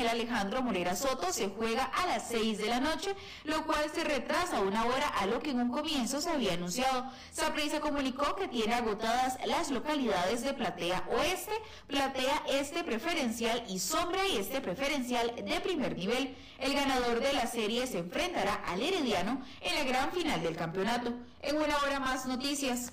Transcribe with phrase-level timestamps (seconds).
[0.00, 3.14] el Alejandro Morera Soto se juega a las 6 de la noche,
[3.44, 7.10] lo cual se retrasa una hora a lo que en un comienzo se había anunciado.
[7.32, 11.52] Saprissa comunicó que tiene agotadas las localidades de Platea Oeste,
[11.86, 16.34] Platea Este Preferencial y Sombra y Este Preferencial de primer nivel.
[16.58, 21.12] El ganador de la serie se enfrentará al Herediano en la gran final del campeonato.
[21.42, 22.92] En una hora más noticias.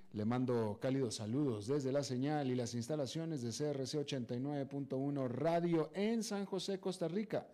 [0.13, 6.21] le mando cálidos saludos desde la señal y las instalaciones de CRC 89.1 Radio en
[6.23, 7.47] San José, Costa Rica,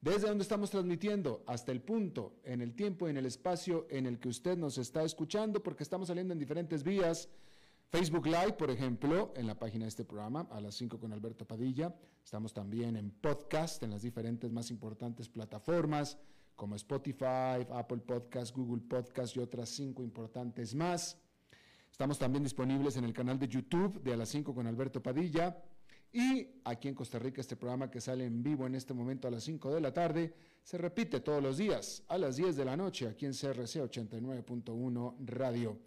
[0.00, 4.06] desde donde estamos transmitiendo hasta el punto, en el tiempo y en el espacio en
[4.06, 7.28] el que usted nos está escuchando, porque estamos saliendo en diferentes vías.
[7.90, 11.46] Facebook Live, por ejemplo, en la página de este programa, a las 5 con Alberto
[11.46, 11.94] Padilla.
[12.24, 16.18] Estamos también en podcast, en las diferentes más importantes plataformas,
[16.54, 21.18] como Spotify, Apple Podcast, Google Podcast y otras cinco importantes más.
[21.94, 25.56] Estamos también disponibles en el canal de YouTube de A las 5 con Alberto Padilla.
[26.12, 29.30] Y aquí en Costa Rica, este programa que sale en vivo en este momento a
[29.30, 30.34] las 5 de la tarde,
[30.64, 35.14] se repite todos los días a las 10 de la noche aquí en CRC 89.1
[35.24, 35.78] Radio.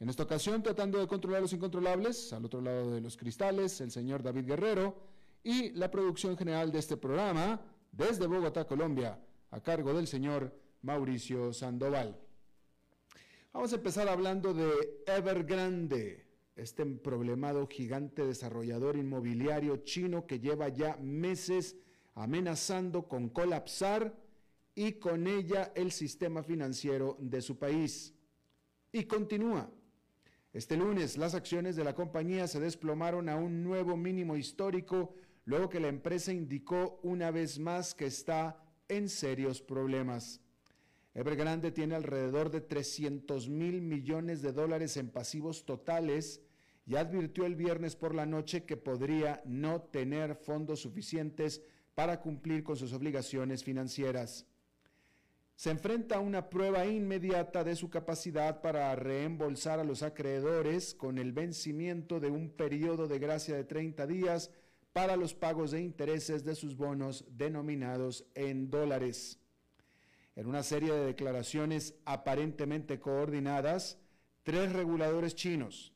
[0.00, 3.90] En esta ocasión, tratando de controlar los incontrolables, al otro lado de los cristales, el
[3.90, 4.98] señor David Guerrero
[5.42, 7.58] y la producción general de este programa,
[7.90, 9.18] desde Bogotá, Colombia,
[9.50, 12.20] a cargo del señor Mauricio Sandoval.
[13.54, 16.26] Vamos a empezar hablando de Evergrande,
[16.56, 21.76] este problemado gigante desarrollador inmobiliario chino que lleva ya meses
[22.14, 24.12] amenazando con colapsar
[24.74, 28.12] y con ella el sistema financiero de su país.
[28.90, 29.70] Y continúa.
[30.52, 35.14] Este lunes las acciones de la compañía se desplomaron a un nuevo mínimo histórico
[35.44, 40.43] luego que la empresa indicó una vez más que está en serios problemas.
[41.14, 46.42] Evergrande tiene alrededor de 300 mil millones de dólares en pasivos totales
[46.86, 51.62] y advirtió el viernes por la noche que podría no tener fondos suficientes
[51.94, 54.46] para cumplir con sus obligaciones financieras.
[55.54, 61.18] Se enfrenta a una prueba inmediata de su capacidad para reembolsar a los acreedores con
[61.18, 64.50] el vencimiento de un periodo de gracia de 30 días
[64.92, 69.38] para los pagos de intereses de sus bonos denominados en dólares.
[70.36, 74.00] En una serie de declaraciones aparentemente coordinadas,
[74.42, 75.92] tres reguladores chinos,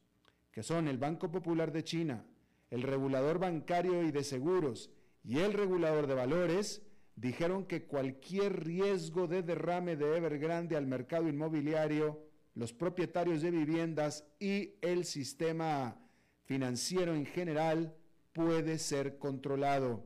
[0.52, 2.24] que son el Banco Popular de China,
[2.70, 4.90] el regulador bancario y de seguros
[5.24, 6.82] y el regulador de valores,
[7.16, 12.24] dijeron que cualquier riesgo de derrame de Evergrande al mercado inmobiliario,
[12.54, 15.96] los propietarios de viviendas y el sistema
[16.44, 17.94] financiero en general
[18.32, 20.04] puede ser controlado.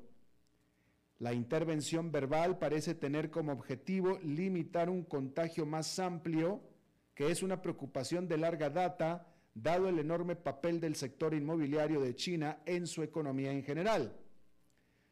[1.23, 6.61] La intervención verbal parece tener como objetivo limitar un contagio más amplio,
[7.15, 12.17] que es una preocupación de larga data, dado el enorme papel del sector inmobiliario de
[12.17, 14.17] China en su economía en general.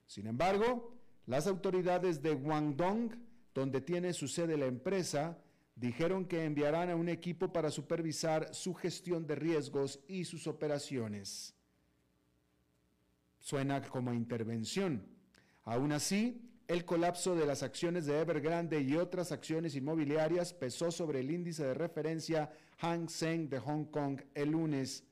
[0.04, 0.96] Sin embargo,
[1.26, 3.14] las autoridades de Guangdong,
[3.54, 5.38] donde tiene su sede la empresa,
[5.76, 11.54] dijeron que enviarán a un equipo para supervisar su gestión de riesgos y sus operaciones.
[13.38, 15.19] Suena como intervención
[15.64, 21.20] Aún así, el colapso de las acciones de Evergrande y otras acciones inmobiliarias pesó sobre
[21.20, 25.04] el índice de referencia Hang Seng de Hong Kong el lunes,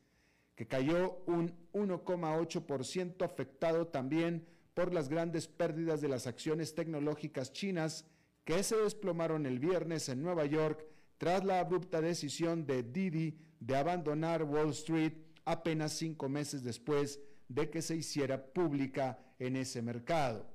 [0.55, 8.05] que cayó un 1,8% afectado también por las grandes pérdidas de las acciones tecnológicas chinas
[8.45, 10.87] que se desplomaron el viernes en Nueva York
[11.19, 15.15] tras la abrupta decisión de Didi de abandonar Wall Street
[15.45, 20.47] apenas cinco meses después de que se hiciera pública en ese mercado.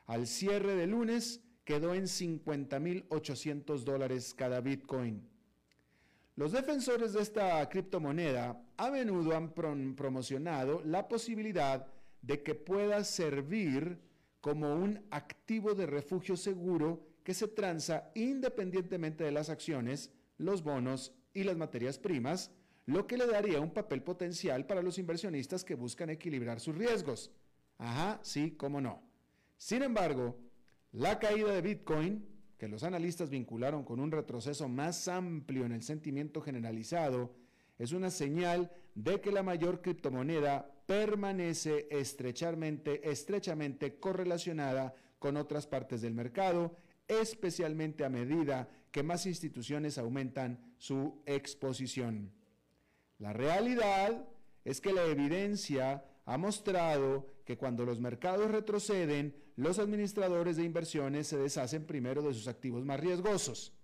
[0.06, 5.28] Al cierre de lunes quedó en 50.800 dólares cada Bitcoin.
[6.34, 11.86] Los defensores de esta criptomoneda a menudo han promocionado la posibilidad
[12.22, 14.00] de que pueda servir
[14.40, 21.12] como un activo de refugio seguro que se transa independientemente de las acciones, los bonos
[21.34, 22.50] y las materias primas,
[22.90, 27.30] lo que le daría un papel potencial para los inversionistas que buscan equilibrar sus riesgos.
[27.78, 29.02] Ajá, sí, cómo no.
[29.56, 30.36] Sin embargo,
[30.92, 32.26] la caída de Bitcoin,
[32.58, 37.34] que los analistas vincularon con un retroceso más amplio en el sentimiento generalizado,
[37.78, 46.02] es una señal de que la mayor criptomoneda permanece estrechamente, estrechamente correlacionada con otras partes
[46.02, 46.76] del mercado,
[47.06, 52.39] especialmente a medida que más instituciones aumentan su exposición.
[53.20, 54.26] La realidad
[54.64, 61.26] es que la evidencia ha mostrado que cuando los mercados retroceden, los administradores de inversiones
[61.26, 63.74] se deshacen primero de sus activos más riesgosos,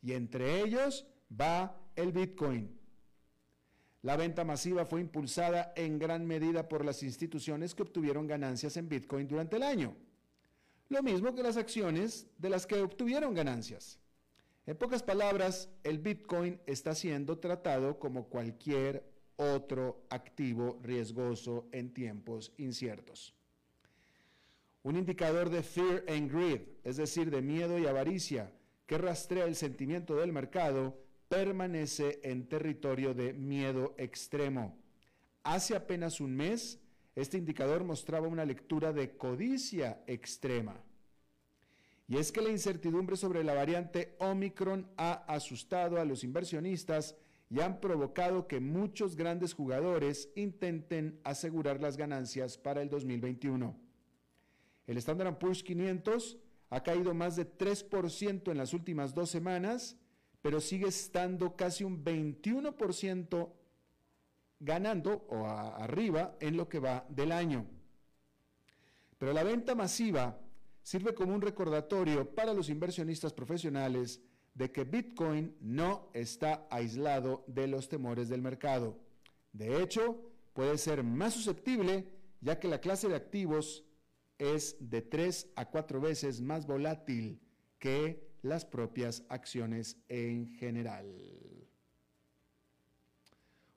[0.00, 1.06] y entre ellos
[1.38, 2.78] va el Bitcoin.
[4.00, 8.88] La venta masiva fue impulsada en gran medida por las instituciones que obtuvieron ganancias en
[8.88, 9.96] Bitcoin durante el año.
[10.88, 13.98] Lo mismo que las acciones de las que obtuvieron ganancias.
[14.68, 19.02] En pocas palabras, el Bitcoin está siendo tratado como cualquier
[19.36, 23.34] otro activo riesgoso en tiempos inciertos.
[24.82, 28.52] Un indicador de fear and greed, es decir, de miedo y avaricia,
[28.84, 34.76] que rastrea el sentimiento del mercado, permanece en territorio de miedo extremo.
[35.44, 36.78] Hace apenas un mes,
[37.16, 40.78] este indicador mostraba una lectura de codicia extrema.
[42.08, 47.14] Y es que la incertidumbre sobre la variante Omicron ha asustado a los inversionistas
[47.50, 53.76] y han provocado que muchos grandes jugadores intenten asegurar las ganancias para el 2021.
[54.86, 56.38] El Standard Poor's 500
[56.70, 59.96] ha caído más de 3% en las últimas dos semanas
[60.42, 63.52] pero sigue estando casi un 21%
[64.60, 67.66] ganando o arriba en lo que va del año.
[69.18, 70.38] Pero la venta masiva
[70.88, 74.22] sirve como un recordatorio para los inversionistas profesionales
[74.54, 78.98] de que Bitcoin no está aislado de los temores del mercado.
[79.52, 80.18] De hecho,
[80.54, 82.08] puede ser más susceptible
[82.40, 83.84] ya que la clase de activos
[84.38, 87.38] es de 3 a 4 veces más volátil
[87.78, 91.06] que las propias acciones en general.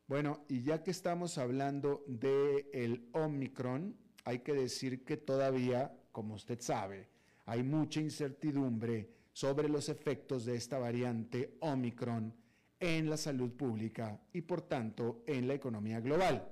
[0.08, 6.36] Bueno, y ya que estamos hablando del el Omicron, hay que decir que todavía, como
[6.36, 7.11] usted sabe,
[7.52, 12.34] hay mucha incertidumbre sobre los efectos de esta variante Omicron
[12.80, 16.48] en la salud pública y por tanto en la economía global.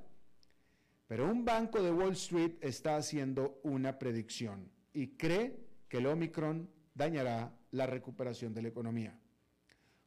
[1.08, 5.56] Pero un banco de Wall Street está haciendo una predicción y cree
[5.88, 9.18] que el Omicron dañará la recuperación de la economía.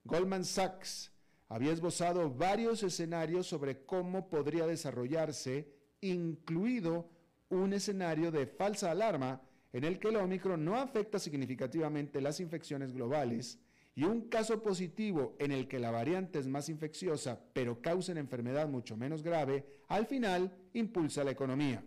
[0.05, 1.11] Goldman Sachs
[1.49, 7.09] había esbozado varios escenarios sobre cómo podría desarrollarse, incluido
[7.49, 9.41] un escenario de falsa alarma
[9.73, 13.59] en el que el Omicron no afecta significativamente las infecciones globales
[13.95, 18.21] y un caso positivo en el que la variante es más infecciosa pero causa una
[18.21, 21.85] enfermedad mucho menos grave, al final impulsa la economía.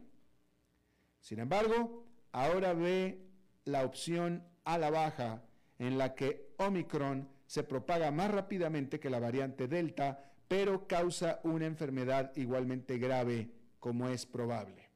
[1.19, 3.25] Sin embargo, ahora ve
[3.65, 5.43] la opción a la baja
[5.79, 11.65] en la que Omicron se propaga más rápidamente que la variante Delta, pero causa una
[11.65, 14.89] enfermedad igualmente grave, como es probable.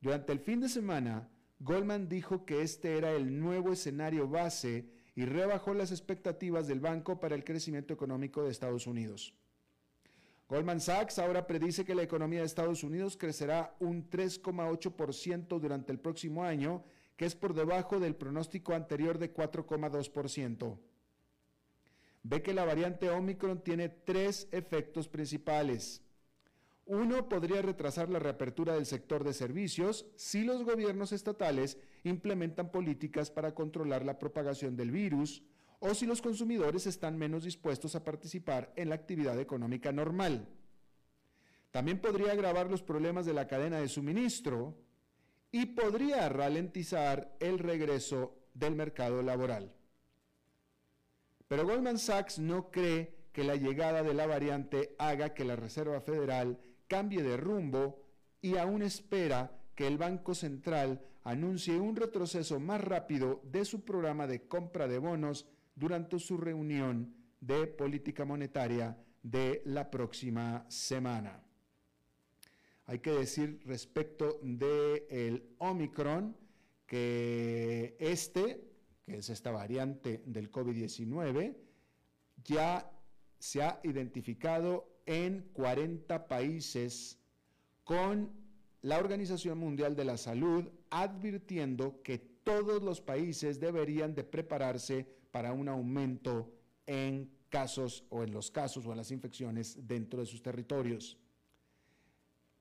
[0.00, 5.24] Durante el fin de semana, Goldman dijo que este era el nuevo escenario base y
[5.24, 9.34] rebajó las expectativas del banco para el crecimiento económico de Estados Unidos.
[10.48, 15.98] Goldman Sachs ahora predice que la economía de Estados Unidos crecerá un 3,8% durante el
[15.98, 16.84] próximo año,
[17.16, 20.78] que es por debajo del pronóstico anterior de 4,2%.
[22.22, 26.02] Ve que la variante Omicron tiene tres efectos principales.
[26.86, 33.28] Uno podría retrasar la reapertura del sector de servicios si los gobiernos estatales implementan políticas
[33.28, 35.42] para controlar la propagación del virus
[35.80, 40.48] o si los consumidores están menos dispuestos a participar en la actividad económica normal.
[41.72, 44.78] También podría agravar los problemas de la cadena de suministro
[45.50, 49.74] y podría ralentizar el regreso del mercado laboral.
[51.48, 56.00] Pero Goldman Sachs no cree que la llegada de la variante haga que la Reserva
[56.00, 58.02] Federal cambie de rumbo
[58.40, 64.26] y aún espera que el Banco Central anuncie un retroceso más rápido de su programa
[64.26, 71.42] de compra de bonos durante su reunión de política monetaria de la próxima semana.
[72.86, 76.36] Hay que decir respecto del el Omicron
[76.86, 78.64] que este,
[79.04, 81.56] que es esta variante del COVID-19,
[82.44, 82.88] ya
[83.38, 87.18] se ha identificado en 40 países
[87.84, 88.30] con
[88.82, 95.52] la Organización Mundial de la Salud advirtiendo que todos los países deberían de prepararse para
[95.52, 96.52] un aumento
[96.86, 101.18] en casos o en los casos o en las infecciones dentro de sus territorios.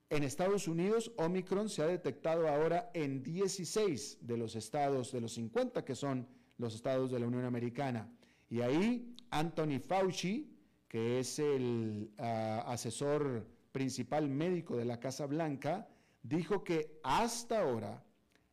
[0.10, 5.34] En Estados Unidos, Omicron se ha detectado ahora en 16 de los estados, de los
[5.34, 8.10] 50 que son los estados de la Unión Americana.
[8.50, 10.55] Y ahí Anthony Fauci,
[10.96, 15.90] que es el ah, asesor principal médico de la Casa Blanca,
[16.24, 18.02] dijo que hasta ahora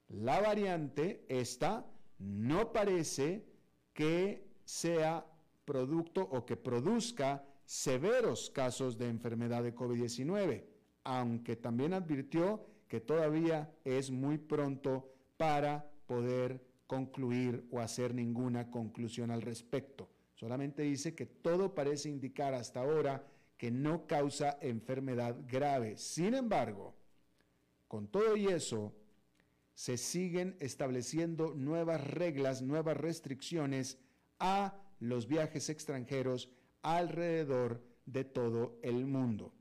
[0.09, 1.87] la variante esta
[2.19, 3.47] no parece
[3.93, 5.25] que sea
[5.65, 10.65] producto o que produzca severos casos de enfermedad de COVID-19,
[11.05, 19.31] aunque también advirtió que todavía es muy pronto para poder concluir o hacer ninguna conclusión
[19.31, 20.12] al respecto.
[20.43, 23.25] Solamente dice que todo parece indicar hasta ahora
[23.57, 25.97] que no causa enfermedad grave.
[25.97, 26.97] Sin embargo,
[27.87, 28.93] con todo y eso,
[29.73, 34.01] se siguen estableciendo nuevas reglas, nuevas restricciones
[34.41, 36.51] a los viajes extranjeros
[36.83, 39.55] alrededor de todo el mundo.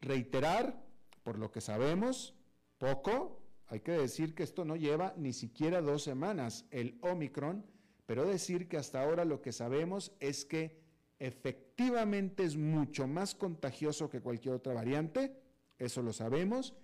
[0.00, 0.82] Reiterar,
[1.22, 2.34] por lo que sabemos,
[2.78, 7.75] poco, hay que decir que esto no lleva ni siquiera dos semanas, el Omicron,
[8.06, 10.78] pero decir que hasta ahora lo que sabemos es que
[11.18, 15.36] efectivamente es mucho más contagioso que cualquier otra variante,
[15.78, 16.74] eso lo sabemos,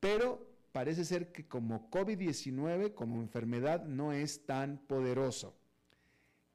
[0.00, 5.56] pero parece ser que como COVID-19, como enfermedad, no es tan poderoso.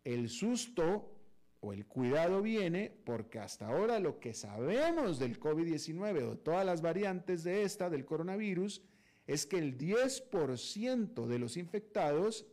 [0.03, 1.17] El susto
[1.59, 6.81] o el cuidado viene porque hasta ahora lo que sabemos del COVID-19 o todas las
[6.81, 8.81] variantes de esta, del coronavirus,
[9.31, 12.45] es que el 10% de los infectados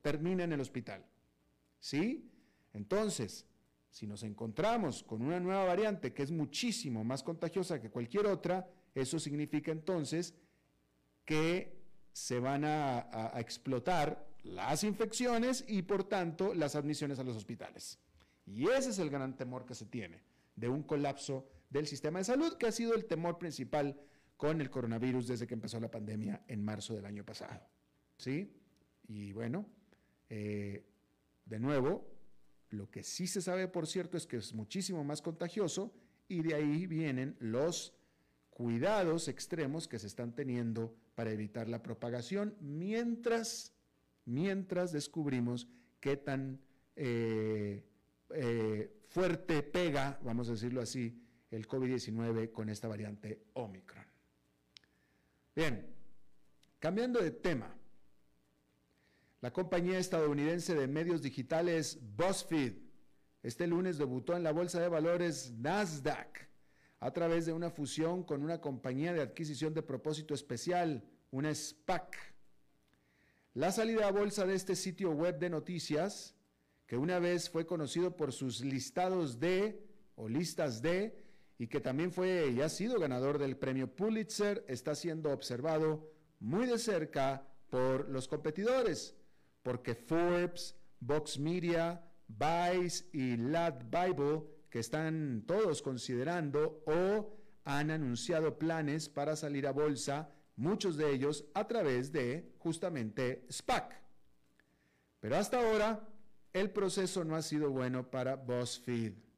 [0.00, 1.04] termina en el hospital.
[1.78, 2.26] ¿Sí?
[2.72, 3.44] Entonces,
[3.90, 8.66] si nos encontramos con una nueva variante que es muchísimo más contagiosa que cualquier otra,
[8.94, 10.34] eso significa entonces
[11.26, 11.78] que
[12.14, 17.98] se van a, a explotar las infecciones y por tanto las admisiones a los hospitales.
[18.46, 20.22] Y ese es el gran temor que se tiene
[20.56, 24.00] de un colapso del sistema de salud, que ha sido el temor principal
[24.40, 27.60] con el coronavirus desde que empezó la pandemia en marzo del año pasado.
[28.16, 28.50] ¿Sí?
[29.06, 29.66] Y bueno,
[30.30, 30.82] eh,
[31.44, 32.10] de nuevo,
[32.70, 35.92] lo que sí se sabe, por cierto, es que es muchísimo más contagioso
[36.26, 37.92] y de ahí vienen los
[38.48, 43.74] cuidados extremos que se están teniendo para evitar la propagación mientras,
[44.24, 45.68] mientras descubrimos
[46.00, 46.62] qué tan
[46.96, 47.84] eh,
[48.30, 54.09] eh, fuerte pega, vamos a decirlo así, el COVID-19 con esta variante Omicron.
[55.54, 55.86] Bien,
[56.78, 57.74] cambiando de tema.
[59.40, 62.90] La compañía estadounidense de medios digitales BuzzFeed
[63.42, 66.48] este lunes debutó en la bolsa de valores Nasdaq
[66.98, 72.16] a través de una fusión con una compañía de adquisición de propósito especial, una SPAC.
[73.54, 76.34] La salida a bolsa de este sitio web de noticias,
[76.86, 81.18] que una vez fue conocido por sus listados de o listas de
[81.60, 86.64] y que también fue y ha sido ganador del premio Pulitzer, está siendo observado muy
[86.64, 89.14] de cerca por los competidores,
[89.62, 98.58] porque Forbes, Vox Media, Vice y Lad Bible, que están todos considerando o han anunciado
[98.58, 104.00] planes para salir a bolsa, muchos de ellos a través de justamente SPAC.
[105.20, 106.08] Pero hasta ahora
[106.54, 109.29] el proceso no ha sido bueno para BuzzFeed.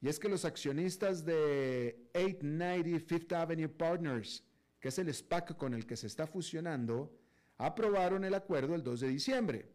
[0.00, 4.44] Y es que los accionistas de 890 Fifth Avenue Partners,
[4.78, 7.18] que es el SPAC con el que se está fusionando,
[7.58, 9.72] aprobaron el acuerdo el 2 de diciembre.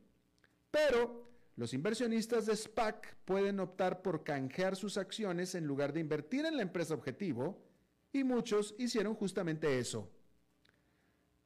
[0.70, 6.46] Pero los inversionistas de SPAC pueden optar por canjear sus acciones en lugar de invertir
[6.46, 7.68] en la empresa objetivo,
[8.14, 10.12] y muchos hicieron justamente eso.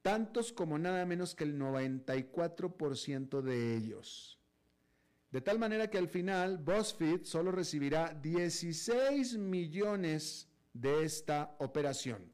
[0.02, 4.38] Tantos como nada menos que el 94% de ellos.
[5.36, 12.32] De tal manera que al final BuzzFeed solo recibirá 16 millones de esta operación,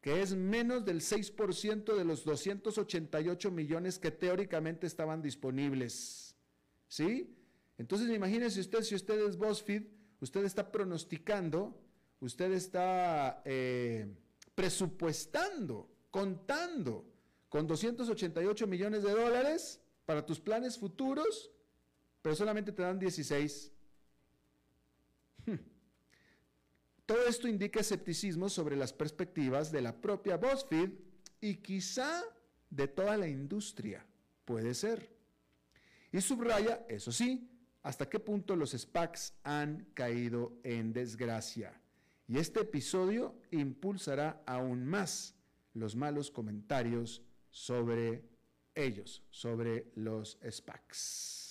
[0.00, 6.34] que es menos del 6% de los 288 millones que teóricamente estaban disponibles.
[6.88, 7.36] ¿Sí?
[7.76, 9.82] Entonces imagínense usted, si usted es BuzzFeed,
[10.20, 11.78] usted está pronosticando,
[12.20, 14.08] usted está eh,
[14.54, 17.04] presupuestando, contando
[17.50, 21.50] con 288 millones de dólares para tus planes futuros
[22.24, 23.70] pero solamente te dan 16.
[25.44, 25.56] Hmm.
[27.04, 30.88] Todo esto indica escepticismo sobre las perspectivas de la propia BuzzFeed
[31.42, 32.22] y quizá
[32.70, 34.06] de toda la industria.
[34.46, 35.14] Puede ser.
[36.12, 37.46] Y subraya, eso sí,
[37.82, 41.78] hasta qué punto los SPACs han caído en desgracia.
[42.26, 45.34] Y este episodio impulsará aún más
[45.74, 48.24] los malos comentarios sobre
[48.74, 51.43] ellos, sobre los SPACs.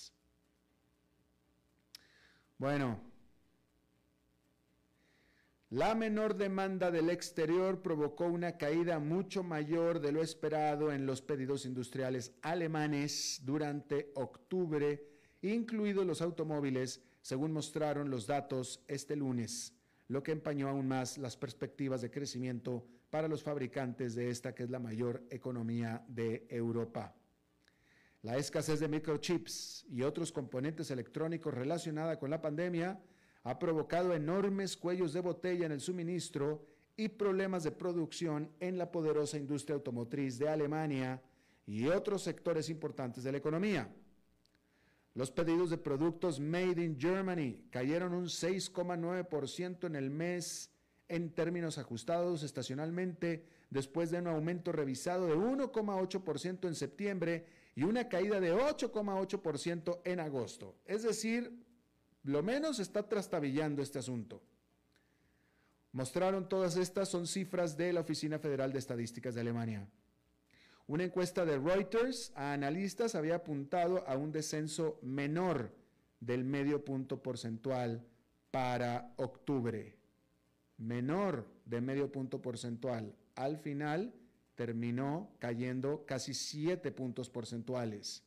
[2.64, 2.98] Bueno,
[5.72, 11.22] la menor demanda del exterior provocó una caída mucho mayor de lo esperado en los
[11.22, 15.06] pedidos industriales alemanes durante octubre,
[15.42, 19.74] incluidos los automóviles, según mostraron los datos este lunes,
[20.08, 24.64] lo que empañó aún más las perspectivas de crecimiento para los fabricantes de esta que
[24.64, 27.14] es la mayor economía de Europa.
[28.24, 32.98] La escasez de microchips y otros componentes electrónicos relacionada con la pandemia
[33.44, 36.66] ha provocado enormes cuellos de botella en el suministro
[36.96, 41.22] y problemas de producción en la poderosa industria automotriz de Alemania
[41.68, 43.94] y otros sectores importantes de la economía.
[45.16, 50.72] Los pedidos de productos Made in Germany cayeron un 6,9% en el mes
[51.10, 58.08] en términos ajustados estacionalmente después de un aumento revisado de 1,8% en septiembre y una
[58.08, 60.76] caída de 8,8% en agosto.
[60.86, 61.64] Es decir,
[62.24, 64.42] lo menos está trastabillando este asunto.
[65.92, 69.88] Mostraron todas estas, son cifras de la Oficina Federal de Estadísticas de Alemania.
[70.88, 75.72] Una encuesta de Reuters a analistas había apuntado a un descenso menor
[76.20, 78.06] del medio punto porcentual
[78.52, 79.98] para octubre.
[80.78, 83.16] Menor de medio punto porcentual.
[83.36, 84.14] Al final,
[84.56, 88.24] terminó cayendo casi 7 puntos porcentuales.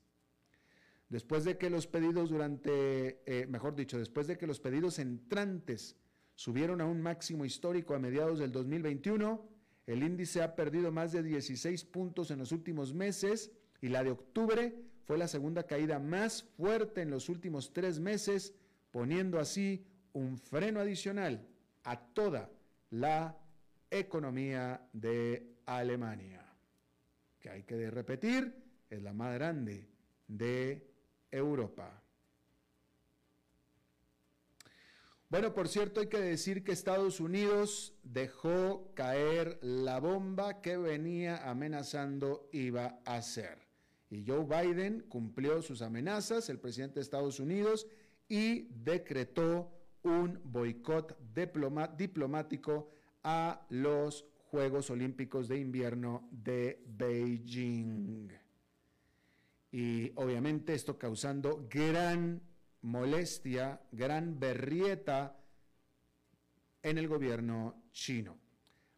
[1.09, 5.97] Después de que los pedidos durante, eh, mejor dicho, después de que los pedidos entrantes
[6.35, 9.49] subieron a un máximo histórico a mediados del 2021,
[9.87, 14.11] el índice ha perdido más de 16 puntos en los últimos meses y la de
[14.11, 18.53] octubre fue la segunda caída más fuerte en los últimos tres meses,
[18.91, 21.47] poniendo así un freno adicional
[21.85, 22.51] a toda
[22.91, 23.39] la
[23.91, 26.45] economía de Alemania,
[27.39, 28.55] que hay que repetir,
[28.89, 29.89] es la más grande
[30.29, 30.91] de
[31.31, 32.03] Europa.
[35.29, 41.49] Bueno, por cierto, hay que decir que Estados Unidos dejó caer la bomba que venía
[41.51, 43.59] amenazando iba a ser.
[44.09, 47.89] Y Joe Biden cumplió sus amenazas, el presidente de Estados Unidos,
[48.29, 49.73] y decretó
[50.05, 52.89] un boicot diplomático
[53.25, 58.29] a los Juegos Olímpicos de Invierno de Beijing.
[59.73, 62.41] Y obviamente esto causando gran
[62.83, 65.37] molestia, gran berrieta
[66.83, 68.39] en el gobierno chino.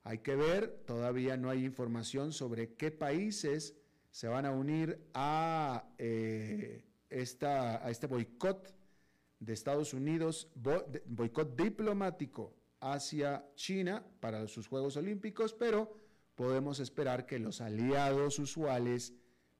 [0.04, 3.74] Hay que ver, todavía no hay información sobre qué países
[4.10, 8.74] se van a unir a, eh, esta, a este boicot
[9.40, 10.52] de Estados Unidos,
[11.06, 15.92] boicot diplomático hacia China para sus Juegos Olímpicos, pero
[16.34, 19.14] podemos esperar que los aliados usuales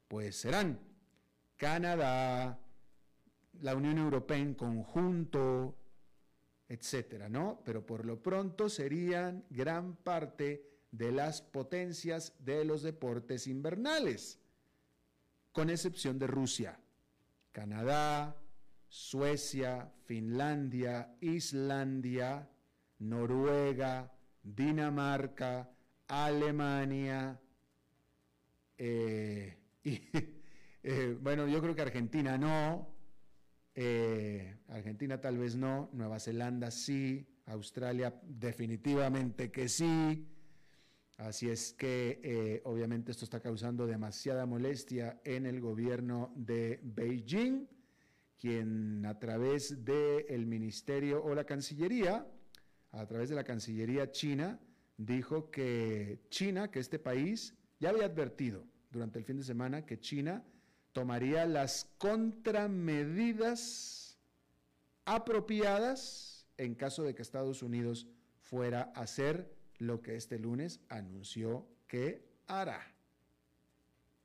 [0.07, 0.81] pues serán
[1.57, 2.61] Canadá,
[3.61, 5.77] la Unión Europea en conjunto,
[6.69, 7.61] etcétera, ¿no?
[7.65, 14.39] Pero por lo pronto serían gran parte de las potencias de los deportes invernales,
[15.53, 16.79] con excepción de Rusia.
[17.53, 18.37] Canadá,
[18.89, 22.49] Suecia, Finlandia, Islandia,
[23.01, 25.71] Noruega, Dinamarca,
[26.09, 27.39] Alemania,
[28.79, 30.01] eh, y
[30.83, 32.97] eh, bueno, yo creo que Argentina no,
[33.81, 40.27] Eh, Argentina tal vez no, Nueva Zelanda sí, Australia definitivamente que sí.
[41.17, 47.69] Así es que obviamente esto está causando demasiada molestia en el gobierno de Beijing,
[48.37, 52.27] quien a través del ministerio o la Cancillería,
[52.99, 54.59] a través de la Cancillería china,
[54.97, 60.01] dijo que China, que este país, ya había advertido durante el fin de semana que
[60.01, 60.43] China
[60.93, 64.19] tomaría las contramedidas
[65.05, 68.09] apropiadas en caso de que Estados Unidos
[68.41, 72.81] fuera a hacer lo que este lunes anunció que hará.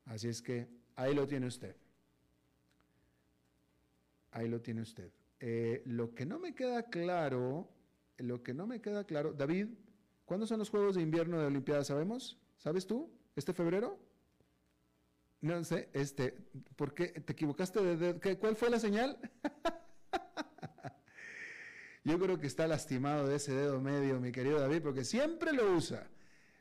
[0.06, 1.76] Así es que ahí lo tiene usted.
[4.32, 5.12] Ahí lo tiene usted.
[5.40, 7.70] Eh, lo que no me queda claro,
[8.24, 9.68] lo que no me queda claro, David,
[10.26, 11.88] ¿cuándo son los Juegos de Invierno de Olimpiadas?
[11.88, 12.40] ¿Sabemos?
[12.58, 13.12] ¿Sabes tú?
[13.36, 14.00] ¿Este febrero?
[15.42, 16.32] No sé, este,
[16.78, 17.08] ¿por qué?
[17.08, 19.20] ¿Te equivocaste de, cuál fue la señal?
[22.06, 25.74] Yo creo que está lastimado de ese dedo medio, mi querido David, porque siempre lo
[25.74, 26.10] usa.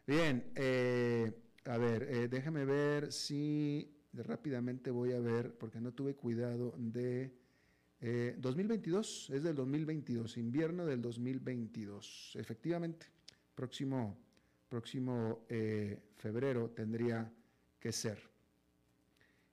[0.04, 1.32] Bien, eh,
[1.64, 7.32] a ver, eh, déjame ver si rápidamente voy a ver, porque no tuve cuidado de
[8.02, 12.32] 2022, eh, es del 2022, invierno del 2022.
[12.36, 13.06] Efectivamente,
[13.54, 14.18] próximo,
[14.68, 15.46] próximo
[16.16, 17.30] febrero tendría
[17.78, 18.18] que ser.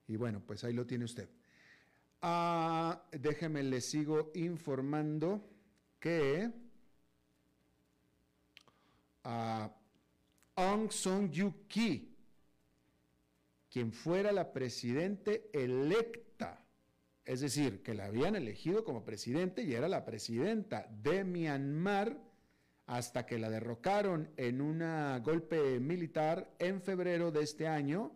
[0.07, 1.29] Y bueno, pues ahí lo tiene usted.
[2.21, 5.41] Ah, déjeme, le sigo informando
[5.99, 6.51] que
[9.23, 9.71] a
[10.55, 12.13] Aung San Suu Kyi,
[13.69, 16.58] quien fuera la presidente electa,
[17.29, 22.17] es decir, que la habían elegido como presidente y era la presidenta de Myanmar
[22.87, 24.79] hasta que la derrocaron en un
[25.21, 28.11] golpe militar en febrero de este año,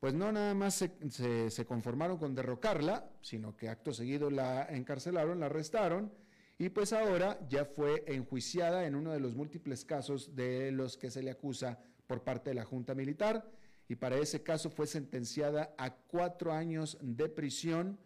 [0.00, 5.40] pues no nada más se, se, conformaron con derrocarla, sino que acto seguido la encarcelaron,
[5.40, 6.12] la arrestaron
[6.58, 11.10] y pues ahora ya fue enjuiciada en uno de los múltiples casos de los que
[11.10, 13.50] se le acusa por parte de la Junta Militar
[13.92, 17.98] y para ese caso fue sentenciada a cuatro años de prisión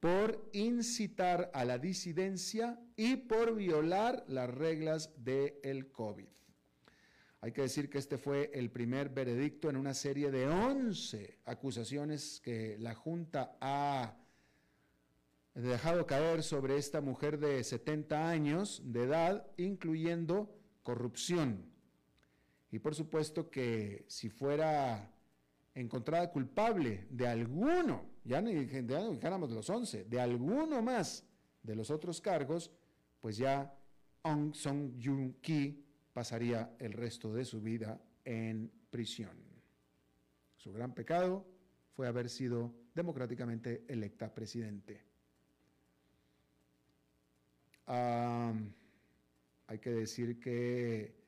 [0.00, 6.28] por incitar a la disidencia y por violar las reglas del COVID.
[7.42, 12.40] Hay que decir que este fue el primer veredicto en una serie de 11 acusaciones
[12.42, 14.16] que la Junta ha
[15.52, 21.70] dejado caer sobre esta mujer de 70 años de edad, incluyendo corrupción.
[22.70, 25.13] Y por supuesto que si fuera
[25.74, 31.24] encontrada culpable de alguno, ya no dijéramos de los 11, de alguno más
[31.62, 32.70] de los otros cargos,
[33.20, 33.74] pues ya
[34.22, 39.36] Aung San Suu Kyi pasaría el resto de su vida en prisión.
[40.56, 41.44] Su gran pecado
[41.94, 45.14] fue haber sido democráticamente electa presidente
[47.86, 51.23] hay que decir que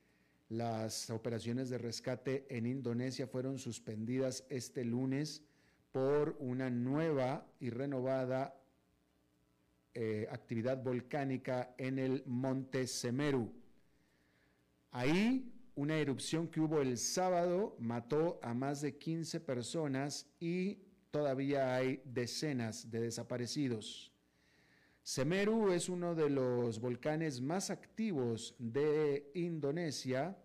[0.49, 5.43] las operaciones de rescate en Indonesia fueron suspendidas este lunes
[5.91, 8.55] por una nueva y renovada
[9.93, 13.51] eh, actividad volcánica en el monte Semeru.
[14.91, 20.79] Ahí, una erupción que hubo el sábado mató a más de 15 personas y
[21.11, 24.11] todavía hay decenas de desaparecidos.
[25.07, 30.37] Semeru es uno de los volcanes más activos de Indonesia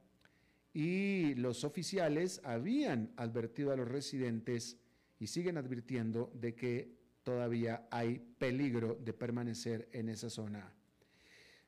[0.72, 4.78] y los oficiales habían advertido a los residentes
[5.18, 6.94] y siguen advirtiendo de que
[7.24, 10.72] todavía hay peligro de permanecer en esa zona.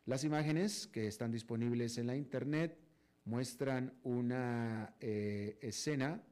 [0.07, 2.79] Las imágenes que están disponibles en la internet
[3.25, 6.23] muestran una eh, escena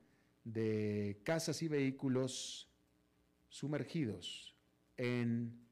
[0.45, 2.71] de casas y vehículos
[3.49, 4.55] sumergidos
[4.97, 5.72] en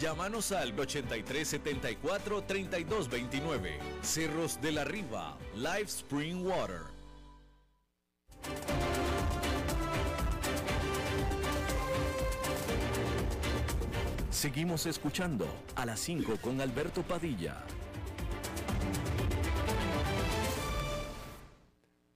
[0.00, 3.78] Llámanos al 8374 3229.
[4.00, 6.80] Cerros de la Riva, Live Spring Water.
[14.30, 17.62] Seguimos escuchando a las 5 con Alberto Padilla.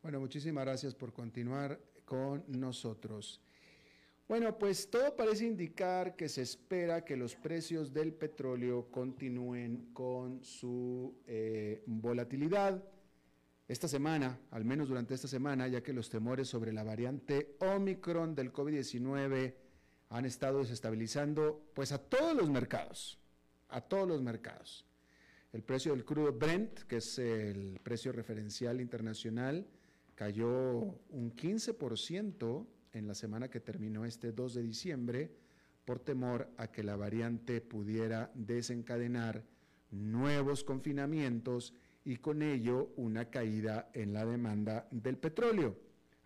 [0.03, 3.43] Bueno, muchísimas gracias por continuar con nosotros.
[4.27, 10.43] Bueno, pues todo parece indicar que se espera que los precios del petróleo continúen con
[10.43, 12.83] su eh, volatilidad
[13.69, 18.35] esta semana, al menos durante esta semana, ya que los temores sobre la variante Omicron
[18.35, 19.55] del COVID-19
[20.09, 23.19] han estado desestabilizando pues a todos los mercados,
[23.69, 24.87] a todos los mercados.
[25.53, 29.67] El precio del crudo Brent, que es el precio referencial internacional,
[30.15, 30.79] cayó
[31.11, 35.31] un 15% en la semana que terminó este 2 de diciembre
[35.85, 39.45] por temor a que la variante pudiera desencadenar
[39.91, 45.77] nuevos confinamientos y con ello una caída en la demanda del petróleo.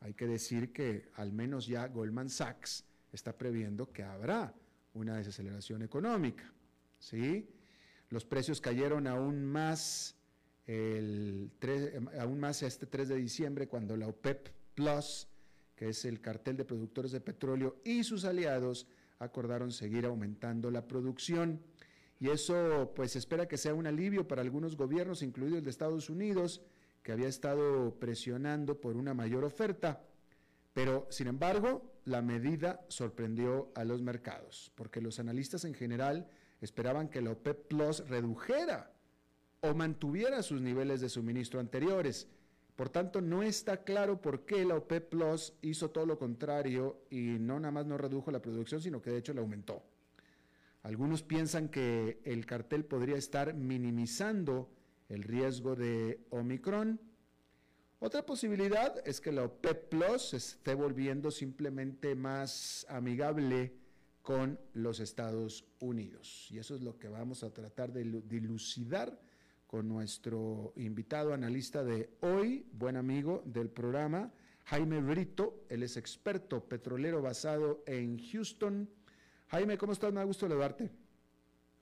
[0.01, 4.55] Hay que decir que al menos ya Goldman Sachs está previendo que habrá
[4.95, 6.53] una desaceleración económica.
[6.99, 7.49] ¿sí?
[8.11, 10.17] Los precios cayeron aún más,
[10.67, 11.51] el
[12.21, 15.27] aún más este 3 de diciembre cuando la OPEP Plus
[15.79, 18.89] que es el cartel de productores de petróleo, y sus aliados
[19.21, 21.61] acordaron seguir aumentando la producción.
[22.19, 26.11] Y eso pues espera que sea un alivio para algunos gobiernos, incluido el de Estados
[26.11, 26.63] Unidos,
[27.05, 30.03] que había estado presionando por una mayor oferta.
[30.73, 36.29] Pero, sin embargo, la medida sorprendió a los mercados, porque los analistas en general
[36.61, 38.93] esperaban que la OPEP Plus redujera
[39.61, 42.27] o mantuviera sus niveles de suministro anteriores.
[42.79, 47.37] Por tanto, no está claro por qué la OPEP Plus hizo todo lo contrario y
[47.41, 49.83] no nada más no redujo la producción, sino que de hecho la aumentó.
[50.85, 54.71] Algunos piensan que el cartel podría estar minimizando
[55.09, 57.01] el riesgo de Omicron.
[57.99, 63.75] Otra posibilidad es que la OPEP Plus esté volviendo simplemente más amigable
[64.23, 66.47] con los Estados Unidos.
[66.53, 69.19] Y eso es lo que vamos a tratar de dilucidar
[69.69, 74.33] con nuestro invitado analista de hoy, buen amigo del programa,
[74.65, 75.67] Jaime Brito.
[75.69, 78.89] Él es experto petrolero basado en Houston.
[79.49, 80.11] Jaime, ¿cómo estás?
[80.11, 80.91] Me da gusto saludarte.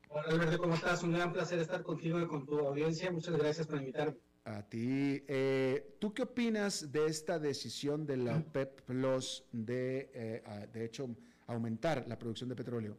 [0.08, 1.04] Hola Alberto, ¿cómo estás?
[1.04, 3.10] Un gran placer estar contigo y con tu audiencia.
[3.12, 4.16] Muchas gracias por invitarme.
[4.44, 5.22] A ti.
[5.28, 11.08] Eh, ¿Tú qué opinas de esta decisión de la OPEP Plus de, eh, de hecho,
[11.46, 12.96] aumentar la producción de petróleo?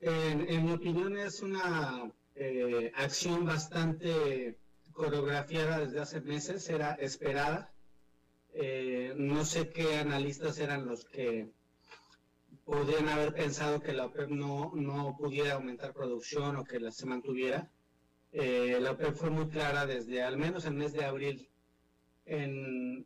[0.00, 2.08] en mi opinión es una
[2.40, 4.56] eh, acción bastante
[4.92, 7.72] coreografiada desde hace meses, era esperada.
[8.54, 11.50] Eh, no sé qué analistas eran los que
[12.64, 17.06] podrían haber pensado que la OPEP no, no pudiera aumentar producción o que la, se
[17.06, 17.70] mantuviera.
[18.32, 21.48] Eh, la OPEP fue muy clara desde al menos el mes de abril
[22.26, 23.04] en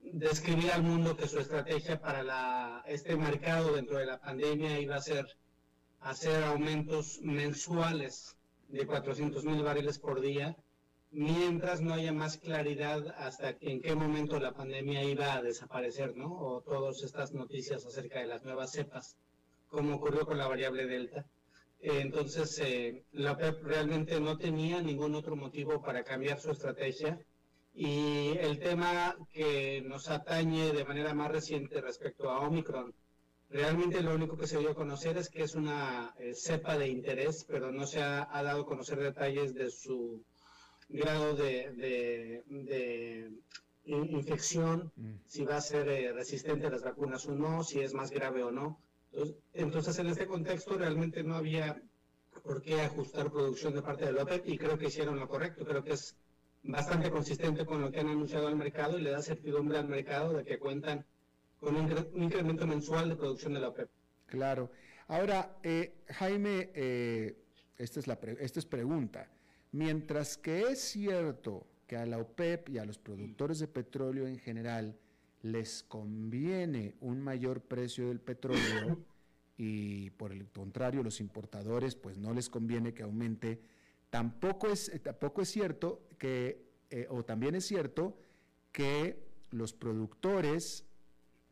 [0.00, 4.96] describir al mundo que su estrategia para la, este mercado dentro de la pandemia iba
[4.96, 5.26] a ser
[6.00, 8.36] hacer aumentos mensuales
[8.74, 10.56] de 400 mil barriles por día,
[11.12, 16.32] mientras no haya más claridad hasta en qué momento la pandemia iba a desaparecer, ¿no?
[16.32, 19.16] O todas estas noticias acerca de las nuevas cepas,
[19.68, 21.24] como ocurrió con la variable Delta.
[21.80, 27.20] entonces, eh, la OPEP realmente no tenía ningún otro motivo para cambiar su estrategia.
[27.74, 32.94] Y el tema que nos atañe de manera más reciente respecto a Omicron,
[33.54, 36.88] Realmente lo único que se dio a conocer es que es una eh, cepa de
[36.88, 40.24] interés, pero no se ha, dado a conocer detalles de su
[40.88, 43.22] grado de,
[43.84, 45.12] infección, mm.
[45.28, 48.42] si va a ser eh, resistente a las vacunas o no, si es más grave
[48.42, 48.80] o no.
[49.52, 51.80] Entonces, en este contexto realmente no había
[52.42, 55.64] por qué ajustar producción de parte de la OPEP y creo que hicieron lo correcto.
[55.64, 56.16] Creo que es
[56.64, 60.32] bastante consistente con lo que han anunciado al mercado y le da certidumbre al mercado
[60.32, 61.06] de que cuentan
[61.60, 63.88] con un, incremento mensual de producción de la OPEP.
[64.26, 64.70] Claro.
[65.08, 67.36] Ahora, eh, Jaime, eh,
[67.76, 69.28] esta, es la esta es pregunta.
[69.72, 74.38] Mientras que es cierto que a la OPEP y a los productores de petróleo en
[74.38, 74.96] general
[75.42, 78.98] les conviene un mayor precio del petróleo,
[79.56, 83.60] y por el contrario los importadores pues no les conviene que aumente.
[84.10, 88.16] Tampoco es, eh, tampoco es cierto que, eh, o también es cierto
[88.72, 90.86] que los productores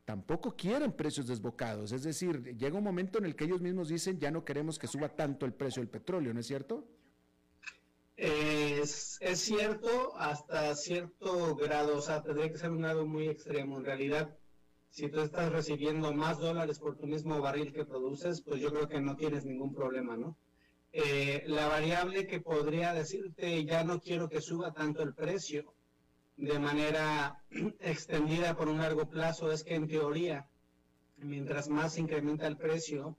[0.04, 1.92] tampoco quieren precios desbocados.
[1.92, 4.86] Es decir, llega un momento en el que ellos mismos dicen ya no queremos que
[4.86, 6.86] suba tanto el precio del petróleo, ¿no es cierto?
[8.16, 13.78] Es, cierto hasta cierto grado, o sea, tendría que ser un grado muy extremo.
[13.78, 14.36] En realidad,
[14.90, 18.88] si tú estás recibiendo más dólares por tu mismo barril que produces, pues yo creo
[18.88, 20.36] que no tienes ningún problema, ¿no?
[20.92, 25.72] Eh, la variable que podría decirte, ya no quiero que suba tanto el precio
[26.36, 27.42] de manera
[27.80, 30.46] extendida por un largo plazo, es que en teoría,
[31.18, 33.16] mientras más incrementa el precio,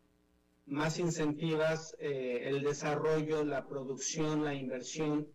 [0.65, 5.27] más incentivas eh, el desarrollo, la producción, la inversión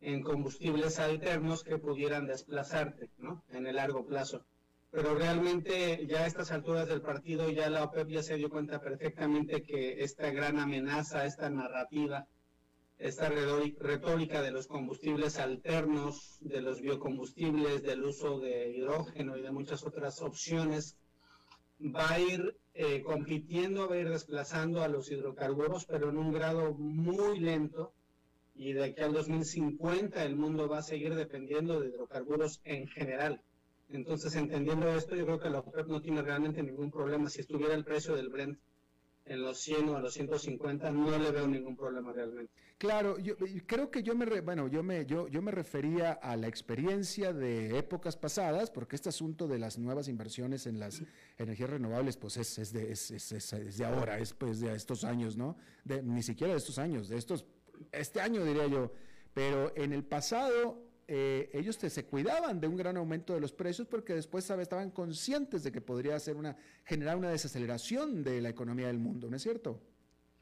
[0.00, 3.44] en combustibles alternos que pudieran desplazarte ¿no?
[3.52, 4.44] en el largo plazo.
[4.90, 8.80] Pero realmente ya a estas alturas del partido ya la OPEP ya se dio cuenta
[8.80, 12.26] perfectamente que esta gran amenaza, esta narrativa,
[13.02, 19.50] esta retórica de los combustibles alternos, de los biocombustibles, del uso de hidrógeno y de
[19.50, 20.96] muchas otras opciones
[21.80, 26.32] va a ir eh, compitiendo, va a ir desplazando a los hidrocarburos, pero en un
[26.32, 27.92] grado muy lento.
[28.54, 33.42] Y de aquí al 2050 el mundo va a seguir dependiendo de hidrocarburos en general.
[33.88, 37.28] Entonces, entendiendo esto, yo creo que la OPEP no tiene realmente ningún problema.
[37.28, 38.58] Si estuviera el precio del Brent
[39.24, 42.52] en los 100 o a los 150, no le veo ningún problema realmente.
[42.78, 46.48] Claro, yo creo que yo me bueno, yo me yo yo me refería a la
[46.48, 51.02] experiencia de épocas pasadas, porque este asunto de las nuevas inversiones en las
[51.38, 55.36] energías renovables pues es, es de es, es, de ahora, es pues de estos años,
[55.36, 55.56] ¿no?
[55.84, 57.46] De, ni siquiera de estos años, de estos
[57.92, 58.92] este año diría yo,
[59.32, 63.86] pero en el pasado eh, ellos se cuidaban de un gran aumento de los precios
[63.86, 68.86] porque después estaban conscientes de que podría hacer una, generar una desaceleración de la economía
[68.86, 69.78] del mundo, ¿no es cierto?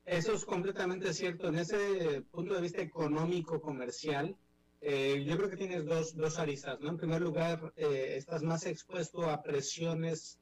[0.06, 1.48] Eso es completamente cierto.
[1.48, 4.37] En ese punto de vista económico, comercial,
[4.80, 6.90] eh, yo creo que tienes dos, dos aristas, ¿no?
[6.90, 10.38] En primer lugar, eh, estás más expuesto a presiones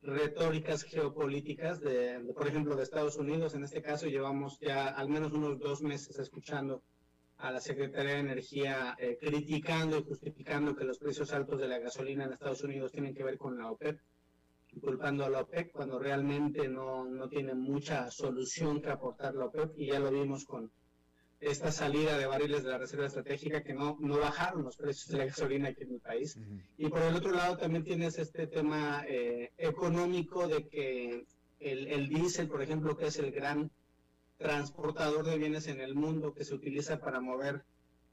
[0.00, 3.54] retóricas geopolíticas, de, por ejemplo, de Estados Unidos.
[3.54, 6.82] En este caso, llevamos ya al menos unos dos meses escuchando
[7.40, 11.78] a la Secretaría de Energía eh, criticando y justificando que los precios altos de la
[11.78, 13.98] gasolina en Estados Unidos tienen que ver con la OPEP,
[14.80, 19.72] culpando a la OPEP cuando realmente no, no tiene mucha solución que aportar la OPEP
[19.78, 20.70] y ya lo vimos con
[21.40, 25.18] esta salida de barriles de la Reserva Estratégica que no, no bajaron los precios de
[25.18, 26.38] la gasolina aquí en el país.
[26.76, 31.24] Y por el otro lado también tienes este tema eh, económico de que
[31.58, 33.70] el, el diésel, por ejemplo, que es el gran
[34.40, 37.62] transportador de bienes en el mundo que se utiliza para mover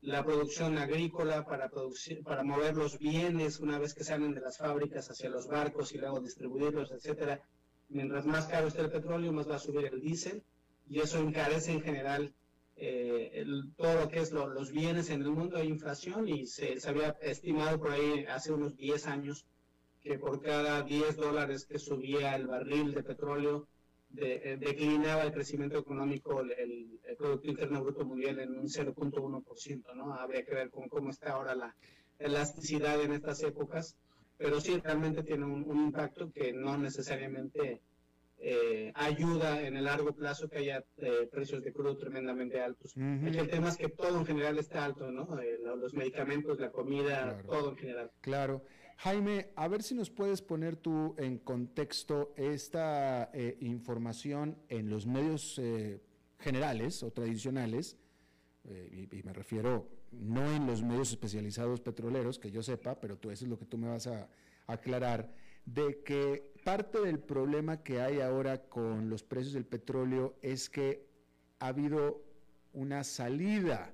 [0.01, 4.57] la producción agrícola, para, producir, para mover los bienes una vez que salen de las
[4.57, 7.41] fábricas hacia los barcos y luego distribuirlos, etcétera.
[7.87, 10.43] Mientras más caro esté el petróleo, más va a subir el diésel
[10.89, 12.33] y eso encarece en general
[12.75, 13.45] eh,
[13.77, 15.55] todo lo que es los bienes en el mundo.
[15.55, 19.45] Hay inflación y se, se había estimado por ahí hace unos 10 años
[20.01, 23.67] que por cada 10 dólares que subía el barril de petróleo,
[24.17, 30.13] de, declinaba el crecimiento económico, el, Producto Interno Bruto Mundial en un 0.1%, ¿no?
[30.13, 31.75] Habría que ver con cómo está ahora la
[32.19, 33.95] elasticidad en estas épocas,
[34.38, 37.82] pero sí realmente tiene un, impacto que no necesariamente
[38.38, 42.95] eh, ayuda en el largo plazo que haya eh, precios de crudo tremendamente altos.
[42.95, 45.39] El tema es que todo en general está alto, ¿no?
[45.39, 48.12] Eh, los medicamentos, la comida, todo en general.
[48.21, 48.62] Claro.
[48.97, 55.05] Jaime, a ver si nos puedes poner tú en contexto esta eh, información en los
[55.05, 56.01] medios eh,
[56.39, 57.95] generales o tradicionales,
[58.63, 63.29] eh, y, me refiero no en los medios especializados petroleros, que yo sepa, pero tú
[63.29, 64.29] eso es lo que tú me vas a
[64.65, 65.31] aclarar,
[65.65, 71.05] de que parte del problema que hay ahora con los precios del petróleo es que
[71.60, 72.23] ha habido
[72.73, 73.93] una salida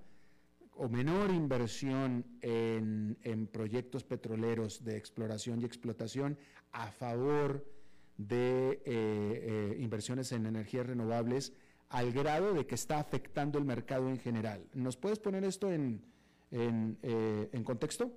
[0.78, 6.38] o menor inversión en, proyectos petroleros de exploración y explotación
[6.72, 7.66] a favor
[8.18, 11.54] de eh, eh, inversiones en energías renovables
[11.90, 14.66] al grado de que está afectando el mercado en general.
[14.74, 16.04] ¿Nos puedes poner esto en,
[16.52, 18.12] en, eh, contexto?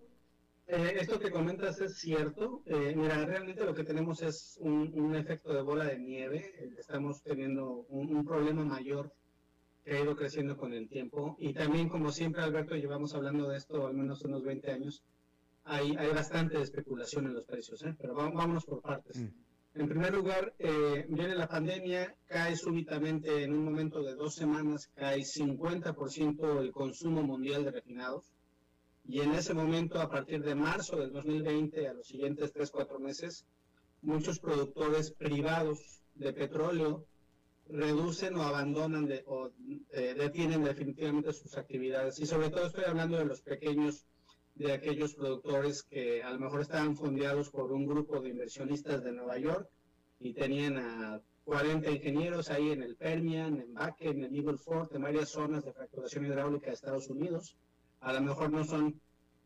[0.67, 2.63] esto que comentas es cierto.
[2.67, 6.75] mira, realmente lo que tenemos es un, efecto de bola de nieve.
[6.79, 9.13] Estamos teniendo un problema mayor
[9.87, 11.37] que ha ido creciendo con el tiempo.
[11.39, 15.05] Y también, como siempre, Alberto, llevamos hablando de esto al menos unos 20 años,
[15.63, 17.95] hay, hay bastante especulación en los precios, ¿eh?
[17.97, 19.17] pero vámonos por partes.
[19.17, 19.29] Mm.
[19.75, 24.91] En primer lugar, eh, viene la pandemia, cae súbitamente en un momento de dos semanas,
[24.97, 28.33] cae 50% el consumo mundial de refinados.
[29.05, 33.47] Y en ese momento, a partir de marzo del 2020, a los siguientes 3-4 meses,
[34.03, 37.07] muchos productores privados de petróleo
[37.69, 39.51] reducen o abandonan de, o
[39.93, 42.19] eh, detienen definitivamente sus actividades.
[42.21, 44.07] Y sobre todo estoy hablando de los pequeños,
[44.55, 49.13] de aquellos productores que a lo mejor estaban fondeados por un grupo de inversionistas de
[49.13, 49.69] Nueva York
[50.21, 55.03] y tenían a 40 ingenieros ahí en el Permian, en Bakken, en Eagle Ford, en
[55.03, 57.57] varias zonas de fracturación hidráulica de Estados Unidos.
[58.01, 59.01] A lo mejor no son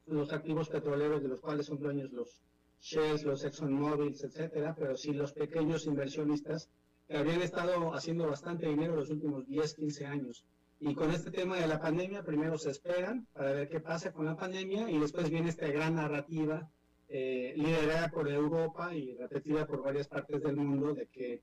[0.07, 2.41] los activos petroleros de los cuales son dueños los
[2.81, 6.71] Shell, los ExxonMobil, etcétera, pero sí los pequeños inversionistas
[7.11, 10.45] que estado haciendo bastante dinero los últimos 10, 15 años.
[10.79, 14.27] Y con este tema de la pandemia, primero se esperan para ver qué pasa con
[14.27, 16.71] la pandemia y después viene esta gran narrativa
[17.09, 21.43] eh, liderada por Europa y repetida por varias partes del mundo de que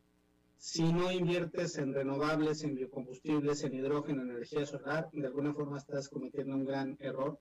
[0.57, 5.77] si no inviertes en renovables, en biocombustibles, en hidrógeno, en energía solar, de alguna forma
[5.77, 7.37] estás cometiendo un gran error.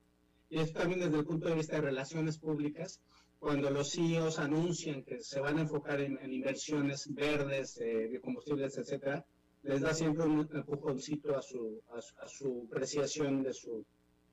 [0.50, 3.00] Y esto también desde el punto de vista de relaciones públicas,
[3.38, 9.24] cuando los CEOs anuncian que se van a enfocar en, inversiones verdes, eh, biocombustibles, etcétera,
[9.62, 13.84] les da siempre un empujoncito a su, a, su apreciación de su,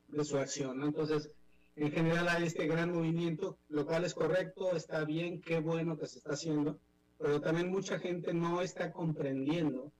[0.07, 0.83] de su acción.
[0.83, 1.31] Entonces,
[1.75, 6.07] en general hay este gran movimiento, lo cual es correcto, está bien, qué bueno que
[6.07, 6.79] se está haciendo,
[7.17, 9.91] pero también mucha gente no está comprendiendo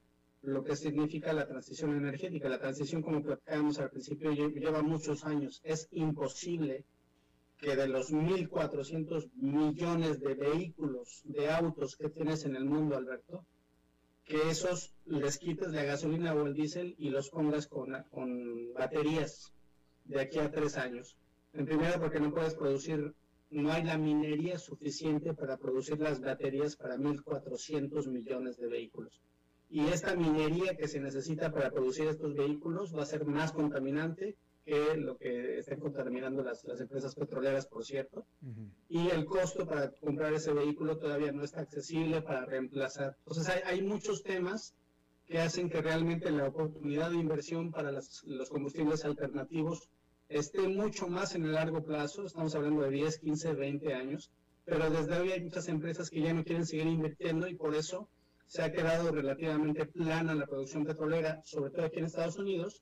[0.44, 2.50] lo que significa la transición energética.
[2.50, 5.62] La transición, como platicábamos al principio, lleva muchos años.
[5.64, 6.84] Es imposible
[7.64, 13.46] que de los 1.400 millones de vehículos, de autos que tienes en el mundo, Alberto,
[14.26, 19.54] que esos les quites la gasolina o el diésel y los pongas con, con baterías
[20.04, 21.16] de aquí a tres años.
[21.54, 23.14] En primera, porque no puedes producir,
[23.50, 29.22] no hay la minería suficiente para producir las baterías para 1.400 millones de vehículos.
[29.70, 34.36] Y esta minería que se necesita para producir estos vehículos va a ser más contaminante
[34.66, 38.26] que lo que estén contaminando las, las empresas petroleras, por cierto.
[38.88, 43.18] Y el costo para comprar ese vehículo todavía no está accesible para reemplazar.
[43.20, 44.74] Entonces hay, hay muchos temas
[45.26, 49.90] que hacen que realmente la oportunidad de inversión para las, los combustibles alternativos
[50.30, 52.26] esté mucho más en el largo plazo.
[52.26, 54.32] Estamos hablando de 10, 15, 20 años.
[54.66, 58.08] Pero desde hoy hay muchas empresas que ya no quieren seguir invirtiendo y por eso
[58.48, 62.82] se ha quedado relativamente plana la producción petrolera, sobre todo aquí en Estados Unidos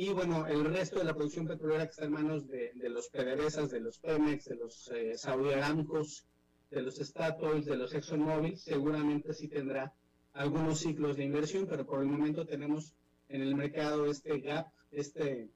[0.00, 3.66] y bueno, el resto de la producción petrolera que está en manos de, los PDVSA,
[3.66, 6.24] de los Pemex, de los eh, Saudi Aramcos,
[6.70, 9.92] de los Statoil, de los ExxonMobil, seguramente sí tendrá
[10.34, 12.94] algunos ciclos de inversión, pero por el momento tenemos
[13.28, 15.50] en el mercado este gap, este,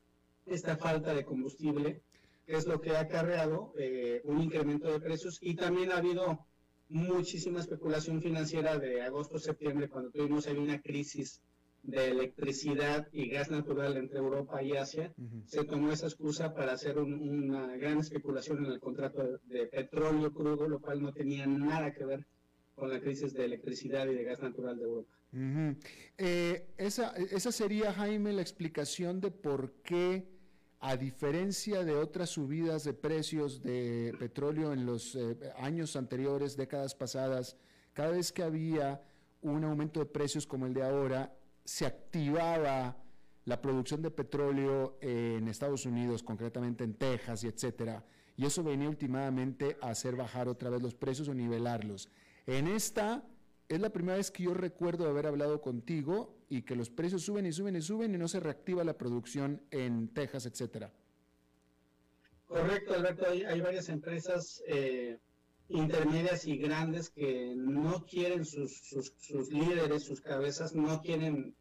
[0.46, 2.02] esta falta de combustible,
[2.44, 5.38] que es lo que ha acarreado eh, un incremento de precios.
[5.40, 6.48] Y también ha habido
[6.88, 11.40] muchísima especulación financiera de agosto a septiembre cuando tuvimos ahí una crisis
[11.82, 15.12] de electricidad y gas natural entre Europa y Asia,
[15.46, 20.68] se tomó esa excusa para hacer una gran especulación en el contrato de, petróleo crudo,
[20.68, 22.26] lo cual no tenía nada que ver
[22.76, 25.10] con la crisis de electricidad y de gas natural de Europa.
[26.18, 30.28] Eh, esa, esa sería, Jaime, la explicación de por qué,
[30.78, 36.94] a diferencia de otras subidas de precios de petróleo en los eh, años anteriores, décadas
[36.94, 37.56] pasadas,
[37.92, 39.02] cada vez que había
[39.42, 42.96] un aumento de precios como el de ahora, se activaba
[43.44, 48.04] la producción de petróleo en Estados Unidos, concretamente en Texas y etcétera,
[48.36, 52.08] y eso venía últimamente a hacer bajar otra vez los precios o nivelarlos.
[52.46, 53.24] En esta
[53.68, 57.46] es la primera vez que yo recuerdo haber hablado contigo y que los precios suben
[57.46, 60.92] y suben y suben y no se reactiva la producción en Texas, etcétera.
[62.46, 63.26] Correcto, Alberto.
[63.28, 65.18] Hay, varias empresas eh,
[65.72, 68.76] intermedias y grandes que no quieren sus,
[69.18, 71.54] sus, líderes, sus cabezas, no quieren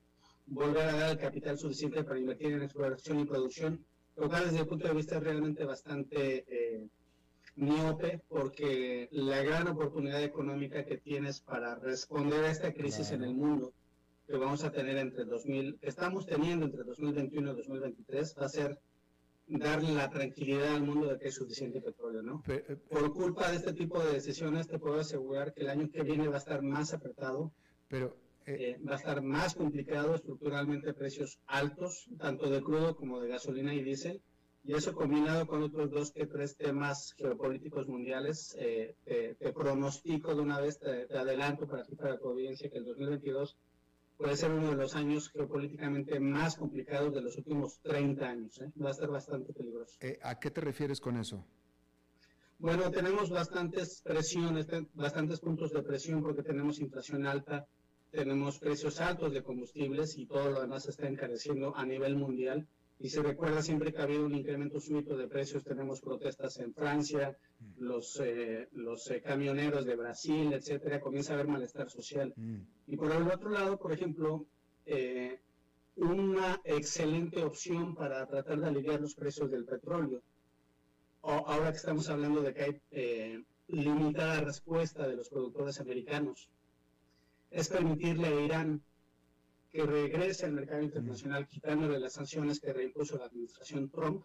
[0.48, 3.86] volver a dar el capital suficiente para invertir en exploración y producción,
[4.18, 6.88] lo cual desde el punto de vista es realmente bastante eh,
[7.56, 13.34] miope, porque la gran oportunidad económica que tienes para responder a esta crisis en el
[13.34, 13.74] mundo
[14.28, 18.50] que vamos a tener entre 2000, que estamos teniendo entre 2021 y 2023, va a
[18.50, 18.80] ser
[19.60, 22.44] darle la tranquilidad al mundo de que hay suficiente petróleo, ¿no?
[22.48, 26.04] Eh, Por culpa de este tipo de decisiones te puedo asegurar que el año que
[26.04, 27.52] viene va a estar más apretado,
[27.88, 33.30] pero eh, va a estar más complicado, estructuralmente precios altos, tanto de crudo como de
[33.30, 34.22] gasolina y diésel,
[34.64, 40.42] y eso combinado con otros dos que tres temas geopolíticos mundiales, eh, te, pronostico de
[40.42, 43.58] una vez, te, te adelanto para ti, para tu audiencia, que el 2022
[44.22, 48.62] puede ser uno de los años geopolíticamente más complicados de los últimos 30 años.
[48.62, 48.72] ¿eh?
[48.82, 49.98] Va a ser bastante peligroso.
[50.00, 51.44] Eh, ¿A qué te refieres con eso?
[52.60, 57.66] Bueno, tenemos bastantes presiones, bastantes puntos de presión porque tenemos inflación alta,
[58.12, 62.68] tenemos precios altos de combustibles y todo lo demás está encareciendo a nivel mundial.
[63.04, 66.72] Y se recuerda siempre que ha habido un incremento súbito de precios, tenemos protestas en
[66.72, 67.36] Francia,
[67.78, 72.32] los, eh, los eh, camioneros de Brasil, etcétera, comienza a haber malestar social.
[72.36, 72.60] Mm.
[72.88, 74.46] Y por el otro lado, por ejemplo,
[74.86, 75.40] eh,
[75.96, 80.22] una excelente opción para tratar de aliviar los precios del petróleo.
[81.24, 86.50] ahora que estamos hablando de que hay limitada respuesta de los productores americanos,
[87.50, 88.82] es permitirle a Irán
[89.72, 94.24] que regrese al mercado internacional, quitándole las sanciones que reimpuso la administración Trump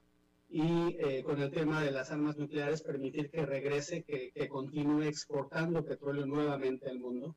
[0.49, 5.84] y eh, con el tema de las armas nucleares permitir que regrese, que, continúe exportando
[5.84, 7.34] petróleo nuevamente al mundo,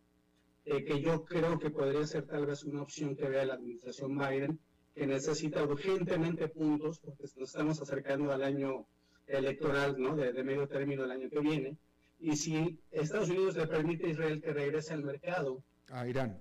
[0.65, 4.17] eh, que yo creo que podría ser tal vez una opción que vea la administración
[4.17, 4.59] Biden,
[4.95, 8.85] que necesita urgentemente puntos, porque nos estamos acercando al año
[9.27, 10.15] electoral, ¿no?
[10.15, 11.77] De, de medio término el año que viene,
[12.19, 16.39] y si Estados Unidos le permite a Israel que regrese al mercado, a Irán,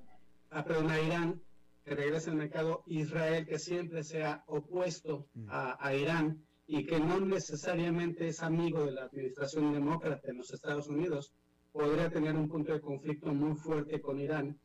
[0.51, 1.48] a, perdón, a Irán, que
[1.95, 5.47] regrese al mercado, Israel que siempre sea opuesto mm.
[5.51, 10.53] a, a Irán, y que no necesariamente es amigo de la administración demócrata en los
[10.53, 11.33] Estados Unidos,
[11.73, 14.59] podría tener un punto de conflicto muy fuerte con Irán,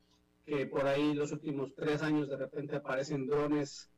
[0.45, 3.89] que por ahí los últimos tres años de repente aparecen drones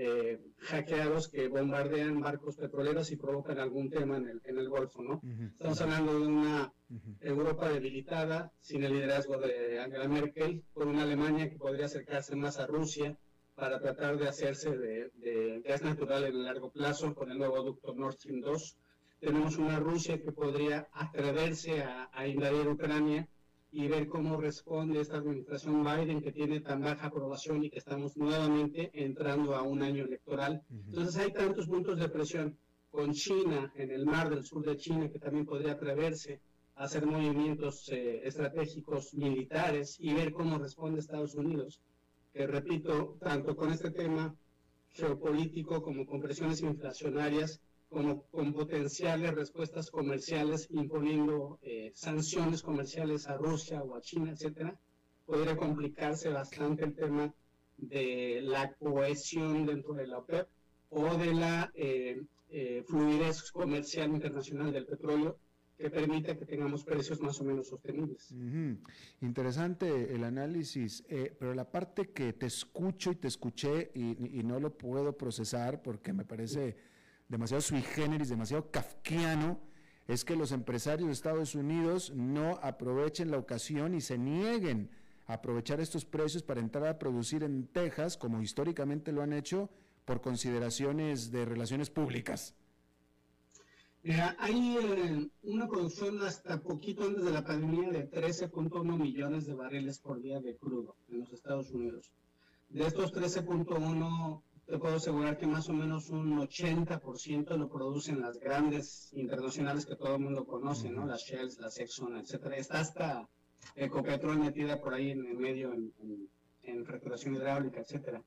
[0.00, 5.02] eh, hackeados que bombardean barcos petroleros y provocan algún tema en el, en el Golfo,
[5.02, 5.20] ¿no?
[5.52, 6.72] Estamos hablando de una
[7.20, 12.58] Europa debilitada, sin el liderazgo de Angela Merkel, con una Alemania que podría acercarse más
[12.60, 13.18] a Rusia,
[13.56, 17.92] para tratar de hacerse de, gas natural en el largo plazo con el nuevo ducto
[17.92, 18.76] Nord Stream 2.
[19.18, 23.28] Tenemos una Rusia que podría atreverse a, invadir Ucrania
[23.78, 28.16] y ver cómo responde esta administración Biden que tiene tan baja aprobación y que estamos
[28.16, 30.64] nuevamente entrando a un año electoral.
[30.88, 32.58] Entonces hay tantos puntos de presión
[32.90, 36.40] con China en el mar del sur de China que también podría atreverse
[36.74, 41.80] a hacer movimientos eh, estratégicos militares y ver cómo responde Estados Unidos
[42.32, 44.34] que repito, tanto con este tema
[44.88, 53.36] geopolítico como con presiones inflacionarias, como con potenciales respuestas comerciales imponiendo eh, sanciones comerciales a
[53.36, 54.78] Rusia o a China, etcétera,
[55.24, 57.32] podría complicarse bastante el tema
[57.76, 60.48] de la cohesión dentro de la OPEP
[60.90, 65.38] o de la eh, eh, fluidez comercial internacional del petróleo
[65.78, 68.34] que permita que tengamos precios más o menos sostenibles.
[69.20, 74.58] Interesante el análisis, eh, pero la parte que te escucho y te escuché y, no
[74.58, 76.76] lo puedo procesar porque me parece
[77.28, 79.60] demasiado sui generis, demasiado kafkiano,
[80.06, 84.90] es que los empresarios de Estados Unidos no aprovechen la ocasión y se nieguen
[85.26, 89.68] a aprovechar estos precios para entrar a producir en Texas, como históricamente lo han hecho,
[90.06, 92.54] por consideraciones de relaciones públicas
[94.38, 99.98] hay eh, una producción hasta poquito antes de la pandemia de 13.1 millones de barriles
[99.98, 102.10] por día de crudo en los Estados Unidos.
[102.70, 108.38] De estos 13.1, te puedo asegurar que más o menos un 80% lo producen las
[108.38, 111.06] grandes internacionales que todo el mundo conoce, ¿no?
[111.06, 112.56] Las Shells, las Exxon, etcétera.
[112.56, 113.28] Está hasta
[113.76, 116.28] Ecopetrol metida por ahí en el medio en, en,
[116.64, 118.22] en recuperación hidráulica, etcétera.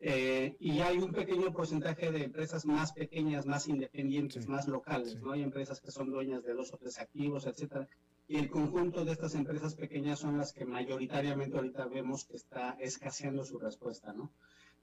[0.00, 5.32] Eh, y hay un pequeño porcentaje de empresas más pequeñas, más independientes, más locales, ¿no?
[5.32, 7.86] Hay empresas que son dueñas de dos o tres activos, etcétera.
[8.26, 12.70] Y el conjunto de estas empresas pequeñas son las que mayoritariamente ahorita vemos que está
[12.80, 14.30] escaseando su respuesta, ¿no?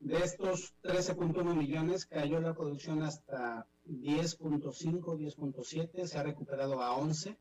[0.02, 4.60] De estos 13.1 millones cayó la producción hasta 10.5,
[5.16, 7.38] 10.7, se ha recuperado a 11.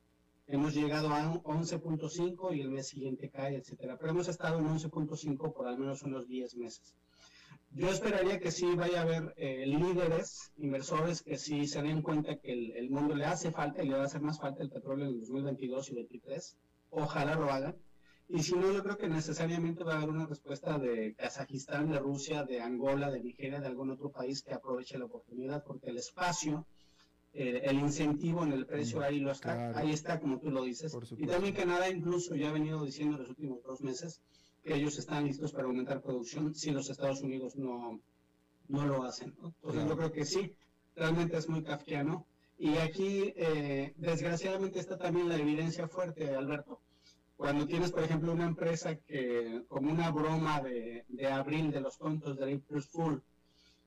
[0.47, 3.97] Hemos llegado a 11.5 y el mes siguiente cae, etcétera.
[3.97, 6.95] Pero hemos estado en 11.5 por al menos unos 10 meses.
[7.71, 12.37] Yo esperaría que sí vaya a haber eh, líderes, inversores, que sí se den cuenta
[12.37, 15.07] que el, mundo le hace falta y le va a hacer más falta el petróleo
[15.07, 16.59] en el 2022 y 2023.
[16.91, 17.77] Ojalá lo hagan.
[18.33, 21.99] Y si no, yo creo que necesariamente va a haber una respuesta de Kazajistán, de
[21.99, 25.99] Rusia, de Angola, de Nigeria, de algún otro país que aproveche la oportunidad, porque el
[25.99, 26.65] espacio,
[27.35, 30.97] eh, el incentivo en el precio ahí lo está, ahí está, como tú lo dices.
[31.19, 34.21] Y también Canadá incluso ya ha venido diciendo en los últimos dos meses
[34.63, 38.01] que ellos están listos para aumentar producción si los Estados Unidos no,
[38.69, 39.35] no lo hacen.
[39.43, 40.55] Entonces yo creo que sí,
[40.95, 42.27] realmente es muy kafkiano.
[42.59, 46.79] Y aquí, eh, desgraciadamente, está también la evidencia fuerte, Alberto.
[47.41, 51.97] Cuando tienes, por ejemplo, una empresa que, como una broma de, de abril de los
[51.97, 53.23] tontos de April Fool,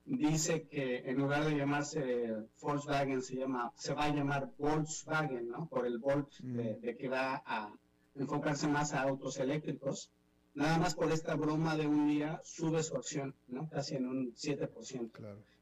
[0.06, 5.68] dice que en lugar de llamarse Volkswagen, se, llama, se va a llamar Volkswagen, ¿no?
[5.68, 6.82] Por el Volt de, mm.
[6.82, 7.72] de que va a
[8.16, 10.10] enfocarse más a autos eléctricos
[10.56, 13.70] nada más por esta broma de un día sube su acción, ¿no?
[13.70, 15.12] Casi en un 7%.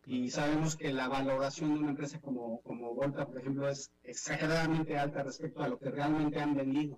[0.06, 4.98] Y sabemos que la valoración de una empresa como, como Volta, por ejemplo, es exageradamente
[4.98, 6.98] alta respecto a lo que realmente han vendido.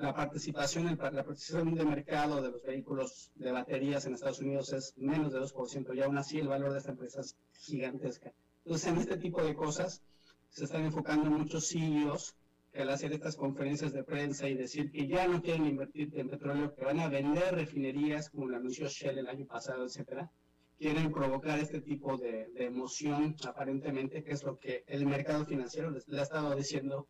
[0.00, 4.94] La participación, la participación de mercado de los vehículos de baterías en Estados Unidos es
[4.96, 8.32] menos de 2%, y aún así el valor de esta empresa es gigantesca.
[8.64, 10.00] Entonces, en este tipo de cosas
[10.48, 12.34] se están enfocando muchos CEOs
[12.72, 16.30] que al hacer estas conferencias de prensa y decir que ya no quieren invertir en
[16.30, 20.30] petróleo, que van a vender refinerías, como lo anunció Shell el año pasado, etcétera,
[20.78, 26.20] quieren provocar este tipo de, emoción, aparentemente, que es lo que el mercado financiero le
[26.20, 27.06] ha estado diciendo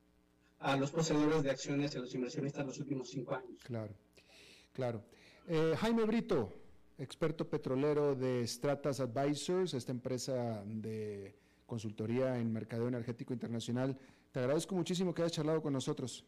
[0.61, 3.59] a los poseedores de acciones y a los inversionistas en los últimos cinco años.
[3.65, 3.95] Claro,
[4.73, 5.03] claro.
[5.49, 6.55] Eh, Jaime Brito,
[6.99, 11.35] experto petrolero de Stratas Advisors, esta empresa de
[11.67, 13.99] consultoría en mercado energético internacional.
[14.33, 16.27] Te agradezco muchísimo que hayas charlado con nosotros.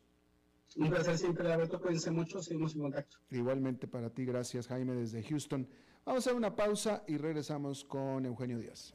[0.76, 1.78] Un placer siempre, Alberto.
[1.80, 3.18] Cuídense mucho, seguimos en contacto.
[3.30, 5.68] Igualmente para ti, gracias Jaime desde Houston.
[6.04, 8.94] Vamos a hacer una pausa y regresamos con Eugenio Díaz.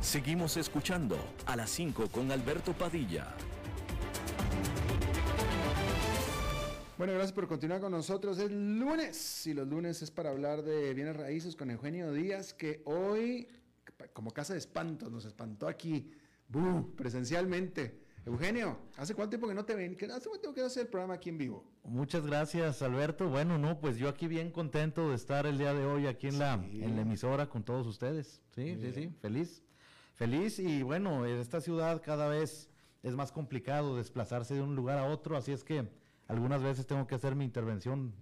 [0.00, 3.34] Seguimos escuchando a las 5 con Alberto Padilla.
[6.98, 8.38] Bueno, gracias por continuar con nosotros.
[8.38, 12.82] Es lunes y los lunes es para hablar de bienes raíces con Eugenio Díaz, que
[12.84, 13.48] hoy,
[14.12, 16.10] como casa de espantos, nos espantó aquí,
[16.96, 18.00] presencialmente.
[18.24, 19.94] Eugenio, ¿hace cuánto tiempo que no te ven?
[19.94, 21.64] ¿Hace cuánto tiempo que no el programa aquí en vivo?
[21.82, 23.28] Muchas gracias, Alberto.
[23.28, 26.38] Bueno, no, pues yo aquí bien contento de estar el día de hoy aquí en,
[26.38, 28.40] la, en la emisora con todos ustedes.
[28.54, 29.64] Sí, sí, sí, feliz.
[30.14, 32.70] Feliz y bueno, en esta ciudad cada vez
[33.02, 35.88] es más complicado desplazarse de un lugar a otro, así es que
[36.28, 38.14] algunas veces tengo que hacer mi intervención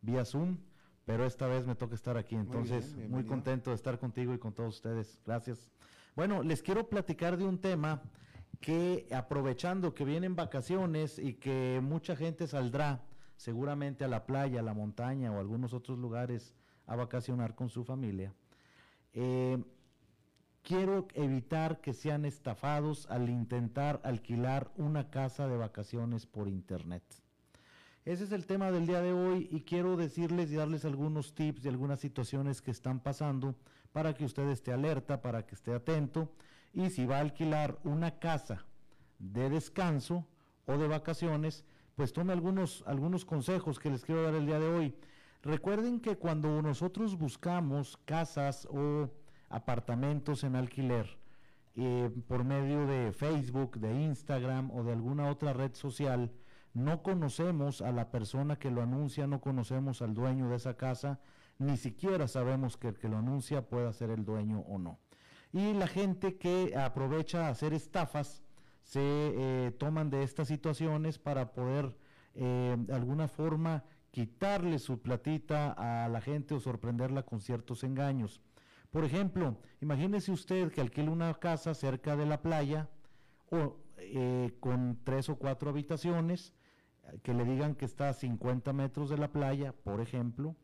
[0.00, 0.56] vía Zoom,
[1.04, 2.36] pero esta vez me toca estar aquí.
[2.36, 5.20] Entonces, muy contento de estar contigo y con todos ustedes.
[5.26, 5.70] Gracias.
[6.14, 8.02] Bueno, les quiero platicar de un tema
[8.60, 13.02] que aprovechando que vienen vacaciones y que mucha gente saldrá
[13.36, 16.54] seguramente a la playa, a la montaña o algunos otros lugares
[16.86, 18.32] a vacacionar con su familia,
[19.14, 19.58] eh,
[20.62, 27.02] quiero evitar que sean estafados al intentar alquilar una casa de vacaciones por internet.
[28.04, 31.62] Ese es el tema del día de hoy y quiero decirles y darles algunos tips
[31.62, 33.54] de algunas situaciones que están pasando
[33.92, 36.28] para que usted esté alerta, para que esté atento
[36.72, 38.66] y si va a alquilar una casa
[39.20, 40.26] de descanso
[40.66, 44.66] o de vacaciones, pues tome algunos, algunos consejos que les quiero dar el día de
[44.66, 44.94] hoy.
[45.42, 49.10] Recuerden que cuando nosotros buscamos casas o
[49.48, 51.18] apartamentos en alquiler
[51.76, 56.32] eh, por medio de Facebook, de Instagram o de alguna otra red social,
[56.74, 61.20] no conocemos a la persona que lo anuncia, no conocemos al dueño de esa casa,
[61.58, 64.98] ni siquiera sabemos que el que lo anuncia pueda ser el dueño o no
[65.52, 68.42] y la gente que aprovecha a hacer estafas
[68.82, 71.94] se eh, toman de estas situaciones para poder
[72.34, 78.40] eh, de alguna forma quitarle su platita a la gente o sorprenderla con ciertos engaños.
[78.90, 82.88] Por ejemplo, imagínese usted que alquile una casa cerca de la playa
[83.50, 86.54] o eh, con tres o cuatro habitaciones,
[87.22, 90.56] que le digan que está a 50 metros de la playa, por ejemplo,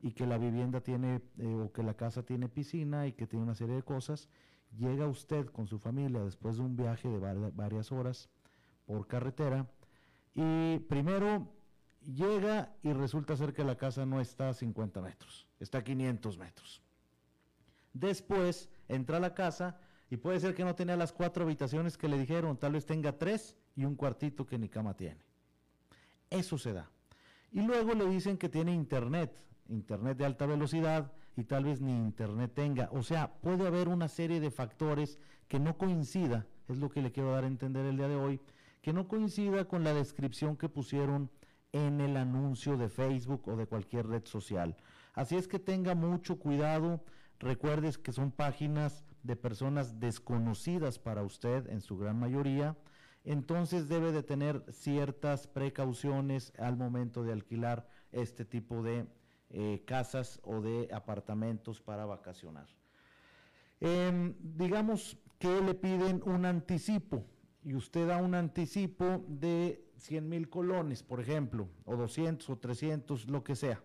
[0.00, 3.44] y que la vivienda tiene eh, o que la casa tiene piscina y que tiene
[3.44, 4.28] una serie de cosas,
[4.76, 8.28] llega usted con su familia después de un viaje de varias horas
[8.86, 9.66] por carretera
[10.34, 11.48] y primero
[12.02, 16.38] llega y resulta ser que la casa no está a 50 metros, está a 500
[16.38, 16.82] metros.
[17.92, 19.78] Después entra a la casa
[20.10, 23.16] y puede ser que no tenga las cuatro habitaciones que le dijeron, tal vez tenga
[23.16, 25.24] tres y un cuartito que ni cama tiene.
[26.34, 26.90] Eso se da.
[27.52, 31.92] Y luego le dicen que tiene internet internet de alta velocidad, y tal vez ni
[31.92, 32.88] internet tenga.
[32.92, 35.18] O sea, puede haber una serie de factores
[35.48, 38.40] que no coincida, es lo que le quiero dar a entender el día de hoy,
[38.82, 41.30] que no coincida con la descripción que pusieron
[41.72, 44.76] en el anuncio de Facebook o de cualquier red social.
[45.14, 47.02] Así es que tenga mucho cuidado,
[47.40, 52.76] recuerdes que son páginas de personas desconocidas para usted en su gran mayoría,
[53.24, 59.06] entonces debe de tener ciertas precauciones al momento de alquilar este tipo de
[59.50, 62.66] eh, casas o de apartamentos para vacacionar.
[63.80, 67.24] Em, digamos que le piden un anticipo
[67.62, 73.28] y usted da un anticipo de 100 mil colones, por ejemplo, o 200 o 300,
[73.30, 73.82] lo que sea,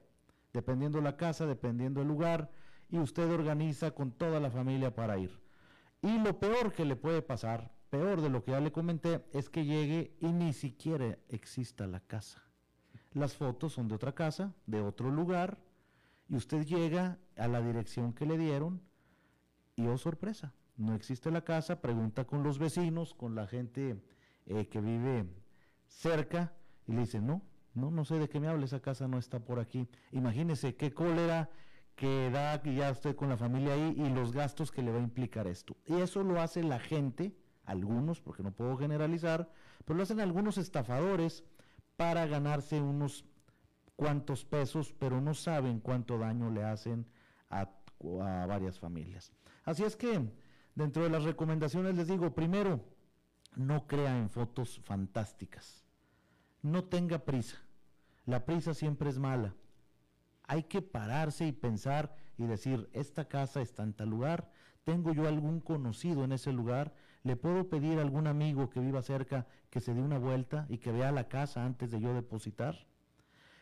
[0.53, 2.51] dependiendo la casa, dependiendo el lugar,
[2.89, 5.39] y usted organiza con toda la familia para ir.
[6.01, 9.49] Y lo peor que le puede pasar, peor de lo que ya le comenté, es
[9.49, 12.43] que llegue y ni siquiera exista la casa.
[13.13, 15.57] Las fotos son de otra casa, de otro lugar,
[16.27, 18.81] y usted llega a la dirección que le dieron
[19.75, 24.01] y oh sorpresa, no existe la casa, pregunta con los vecinos, con la gente
[24.45, 25.25] eh, que vive
[25.87, 26.53] cerca
[26.87, 27.41] y le dice, no,
[27.73, 29.87] no, no sé de qué me habla, esa casa no está por aquí.
[30.11, 31.49] Imagínese qué cólera
[31.95, 35.03] que da ya estoy con la familia ahí y los gastos que le va a
[35.03, 35.75] implicar esto.
[35.85, 37.35] Y eso lo hace la gente,
[37.69, 39.49] algunos, porque no puedo generalizar,
[39.85, 41.43] pero lo hacen algunos estafadores
[41.95, 43.25] para ganarse unos
[43.95, 47.05] cuantos pesos, pero no saben cuánto daño le hacen
[47.49, 49.33] a, varias familias.
[49.65, 50.31] Así es que,
[50.73, 52.79] dentro de las recomendaciones les digo, primero,
[53.55, 55.83] no crea en fotos fantásticas.
[56.61, 57.57] No tenga prisa.
[58.25, 59.53] La prisa siempre es mala.
[60.43, 64.49] Hay que pararse y pensar y decir, esta casa está en tal lugar,
[64.85, 66.93] tengo yo algún conocido en ese lugar,
[67.23, 70.77] le puedo pedir a algún amigo que viva cerca que se dé una vuelta y
[70.77, 72.87] que vea la casa antes de yo depositar.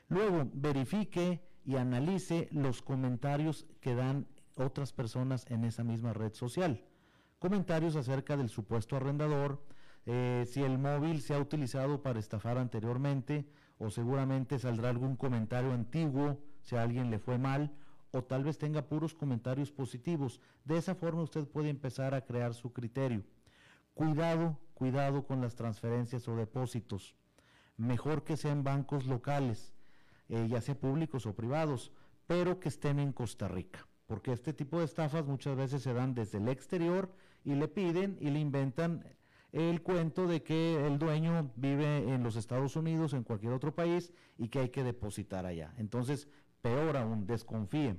[0.09, 6.83] Luego, verifique y analice los comentarios que dan otras personas en esa misma red social.
[7.39, 9.63] Comentarios acerca del supuesto arrendador,
[10.05, 15.73] eh, si el móvil se ha utilizado para estafar anteriormente o seguramente saldrá algún comentario
[15.73, 17.75] antiguo si a alguien le fue mal
[18.11, 20.39] o tal vez tenga puros comentarios positivos.
[20.63, 23.23] De esa forma usted puede empezar a crear su criterio.
[23.97, 27.15] Cuidado, cuidado con las transferencias o depósitos.
[27.77, 29.73] Mejor que sean bancos locales,
[30.29, 31.91] eh, ya sea públicos o privados,
[32.27, 36.13] pero que estén en Costa Rica, porque este tipo de estafas muchas veces se dan
[36.13, 37.11] desde el exterior
[37.43, 39.03] y le piden y le inventan
[39.51, 44.13] el cuento de que el dueño vive en los Estados Unidos, en cualquier otro país,
[44.37, 45.73] y que hay que depositar allá.
[45.79, 46.27] Entonces,
[46.61, 47.95] peor aún, desconfíe.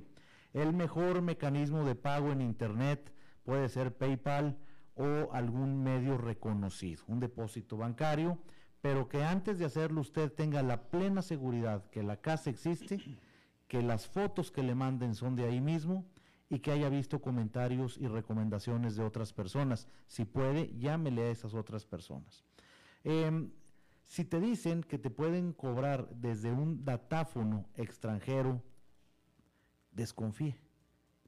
[0.53, 4.57] El mejor mecanismo de pago en Internet puede ser PayPal
[4.99, 8.37] o algún medio reconocido, un depósito bancario,
[8.81, 12.99] pero que antes de hacerlo usted tenga la plena seguridad que la casa existe,
[13.69, 16.05] que las fotos que le manden son de ahí mismo
[16.49, 19.87] y que haya visto comentarios y recomendaciones de otras personas.
[20.07, 22.43] Si puede, llámele a esas otras personas.
[23.05, 23.51] Em,
[24.03, 28.61] si te dicen que te pueden cobrar desde un datáfono extranjero,
[29.91, 30.57] desconfíe,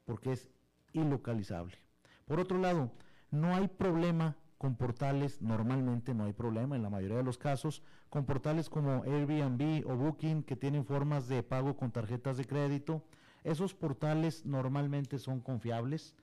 [0.03, 0.49] porque es
[0.91, 1.77] ilocalizable.
[2.25, 2.91] Por otro lado,
[3.31, 7.81] no hay problema con portales, normalmente no hay problema en la mayoría de los casos,
[8.09, 13.03] con portales como Airbnb o Booking que tienen formas de pago con tarjetas de crédito,
[13.43, 16.15] esos portales normalmente son confiables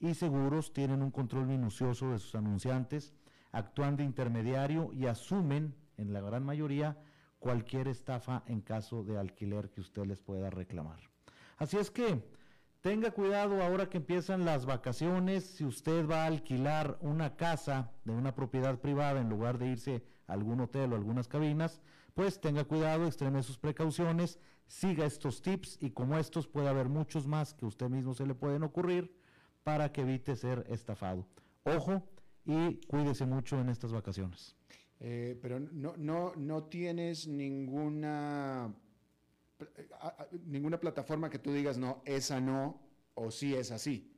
[0.00, 3.14] y seguros, tienen un control minucioso de sus anunciantes,
[3.52, 6.98] actúan de intermediario y asumen, en la gran mayoría,
[7.38, 10.98] cualquier estafa en caso de alquiler que usted les pueda reclamar.
[11.58, 12.24] Así es que
[12.84, 18.12] tenga cuidado ahora que empiezan las vacaciones, si usted va a alquilar una casa de
[18.12, 21.80] una propiedad privada en lugar de irse a algún hotel o algunas cabinas,
[22.12, 27.26] pues tenga cuidado, extreme sus precauciones, siga estos tips y como estos puede haber muchos
[27.26, 29.16] más que usted mismo se le pueden ocurrir
[29.62, 31.26] para que evite ser estafado.
[31.62, 32.02] Ojo
[32.44, 34.56] y cuídese mucho en estas vacaciones.
[35.00, 38.74] Eh, pero no, no, no tienes ninguna,
[40.46, 42.80] ninguna plataforma que tú digas, no, esa no,
[43.14, 44.10] o sí es así.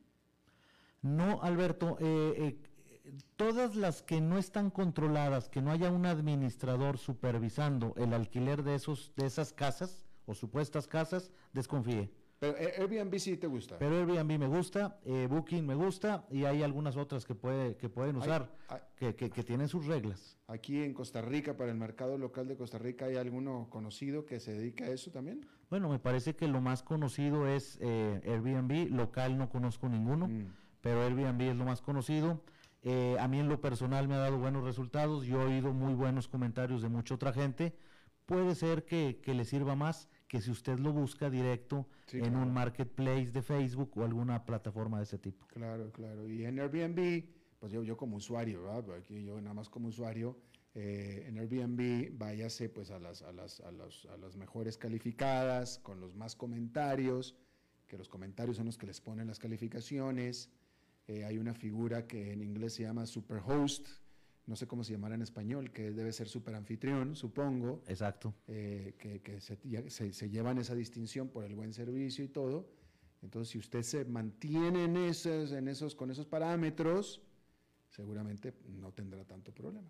[1.01, 6.97] No, Alberto, eh, eh, todas las que no están controladas, que no haya un administrador
[6.97, 12.11] supervisando el alquiler de, esos, de esas casas o supuestas casas, desconfíe.
[12.39, 13.79] Pero Airbnb sí te gusta.
[13.79, 17.89] Pero Airbnb me gusta, eh, Booking me gusta y hay algunas otras que, puede, que
[17.89, 18.51] pueden usar,
[18.95, 20.37] que, que, tienen sus reglas.
[20.47, 24.39] Aquí en Costa Rica, para el mercado local de Costa Rica, ¿hay alguno conocido que
[24.39, 25.47] se dedica a eso también?
[25.69, 30.53] Bueno, me parece que lo más conocido es eh, Airbnb, local no conozco ninguno, mm.
[30.81, 32.41] pero Airbnb es lo más conocido.
[32.83, 35.93] Eh, a mí en lo personal me ha dado buenos resultados, yo he oído muy
[35.93, 37.75] buenos comentarios de mucha otra gente.
[38.25, 42.39] Puede ser que, le sirva más que si usted lo busca directo Sí, en claro.
[42.45, 45.45] un marketplace de Facebook o alguna plataforma de ese tipo.
[45.47, 46.27] Claro, claro.
[46.29, 47.25] Y en Airbnb,
[47.59, 48.83] pues yo, yo como usuario, ¿verdad?
[48.85, 50.37] Porque Aquí yo nada más como usuario,
[50.75, 55.79] eh, en Airbnb váyase pues a las, a, las, a, los- a las mejores calificadas,
[55.79, 57.35] con los más comentarios,
[57.87, 60.49] que los comentarios son los que les ponen las calificaciones.
[61.07, 63.87] Eh, hay una figura que en inglés se llama superhost,
[64.47, 68.33] no sé cómo se llamará en español, que debe ser super anfitrión, supongo Exacto.
[68.47, 72.29] eh, que, que se, ya- se- se llevan esa distinción por el buen servicio y
[72.29, 72.69] todo.
[73.21, 77.21] Entonces, si usted se mantiene en esos, en esos, con esos parámetros,
[77.89, 79.89] seguramente no tendrá tanto problema.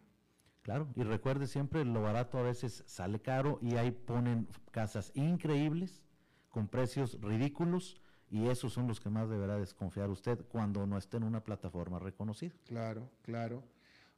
[0.63, 6.01] Claro, y recuerde siempre, lo barato a veces sale caro y ahí ponen casas increíbles
[6.49, 11.17] con precios ridículos y esos son los que más deberá desconfiar usted cuando no esté
[11.17, 12.53] en una plataforma reconocida.
[12.65, 13.63] Claro, claro.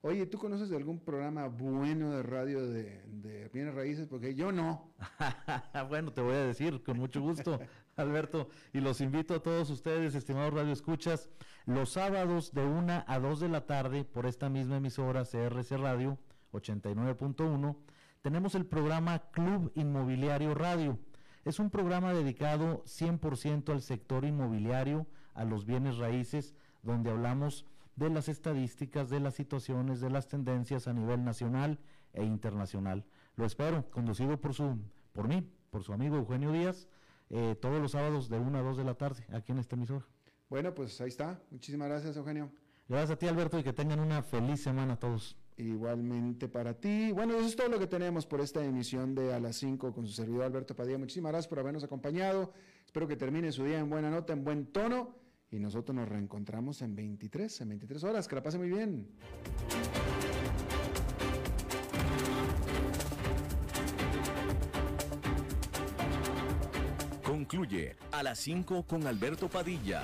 [0.02, 4.08] Oye, ¿tú conoces de algún programa bueno de radio de, de bienes raíces?
[4.08, 4.94] Porque yo no.
[5.90, 7.60] bueno, te voy a decir con mucho gusto,
[7.98, 11.30] Alberto, y los invito a todos ustedes, estimados Radio Escuchas,
[11.66, 16.18] los sábados de 1 a 2 de la tarde por esta misma emisora CRC Radio
[16.54, 17.76] 89.1,
[18.22, 20.98] tenemos el programa Club Inmobiliario Radio.
[21.44, 27.66] Es un programa dedicado 100% al sector inmobiliario, a los bienes raíces, donde hablamos
[28.00, 31.80] de las estadísticas, de las situaciones, de las tendencias a nivel nacional
[32.14, 33.06] e internacional.
[33.36, 34.80] Lo espero, conducido por su,
[35.12, 36.88] por mí, por su amigo Eugenio Díaz,
[37.30, 40.06] eh, todos los sábados de 1 a 2 de la tarde, aquí en este emisor.
[40.50, 41.40] Bueno, pues ahí está.
[41.52, 42.50] Muchísimas gracias, Eugenio.
[42.88, 45.38] Gracias a ti, Alberto, y que tengan una feliz semana todos.
[45.58, 47.12] Igualmente para ti.
[47.12, 50.08] Bueno, eso es todo lo que tenemos por esta emisión de A las 5 con
[50.08, 50.98] su servidor Alberto Padilla.
[50.98, 52.54] Muchísimas gracias por habernos acompañado.
[52.86, 55.19] Espero que termine su día en buena nota, en buen tono.
[55.52, 58.28] Y nosotros nos reencontramos en 23, en 23 horas.
[58.28, 59.08] Que la pase muy bien.
[67.24, 70.04] Concluye a las 5 con Alberto Padilla.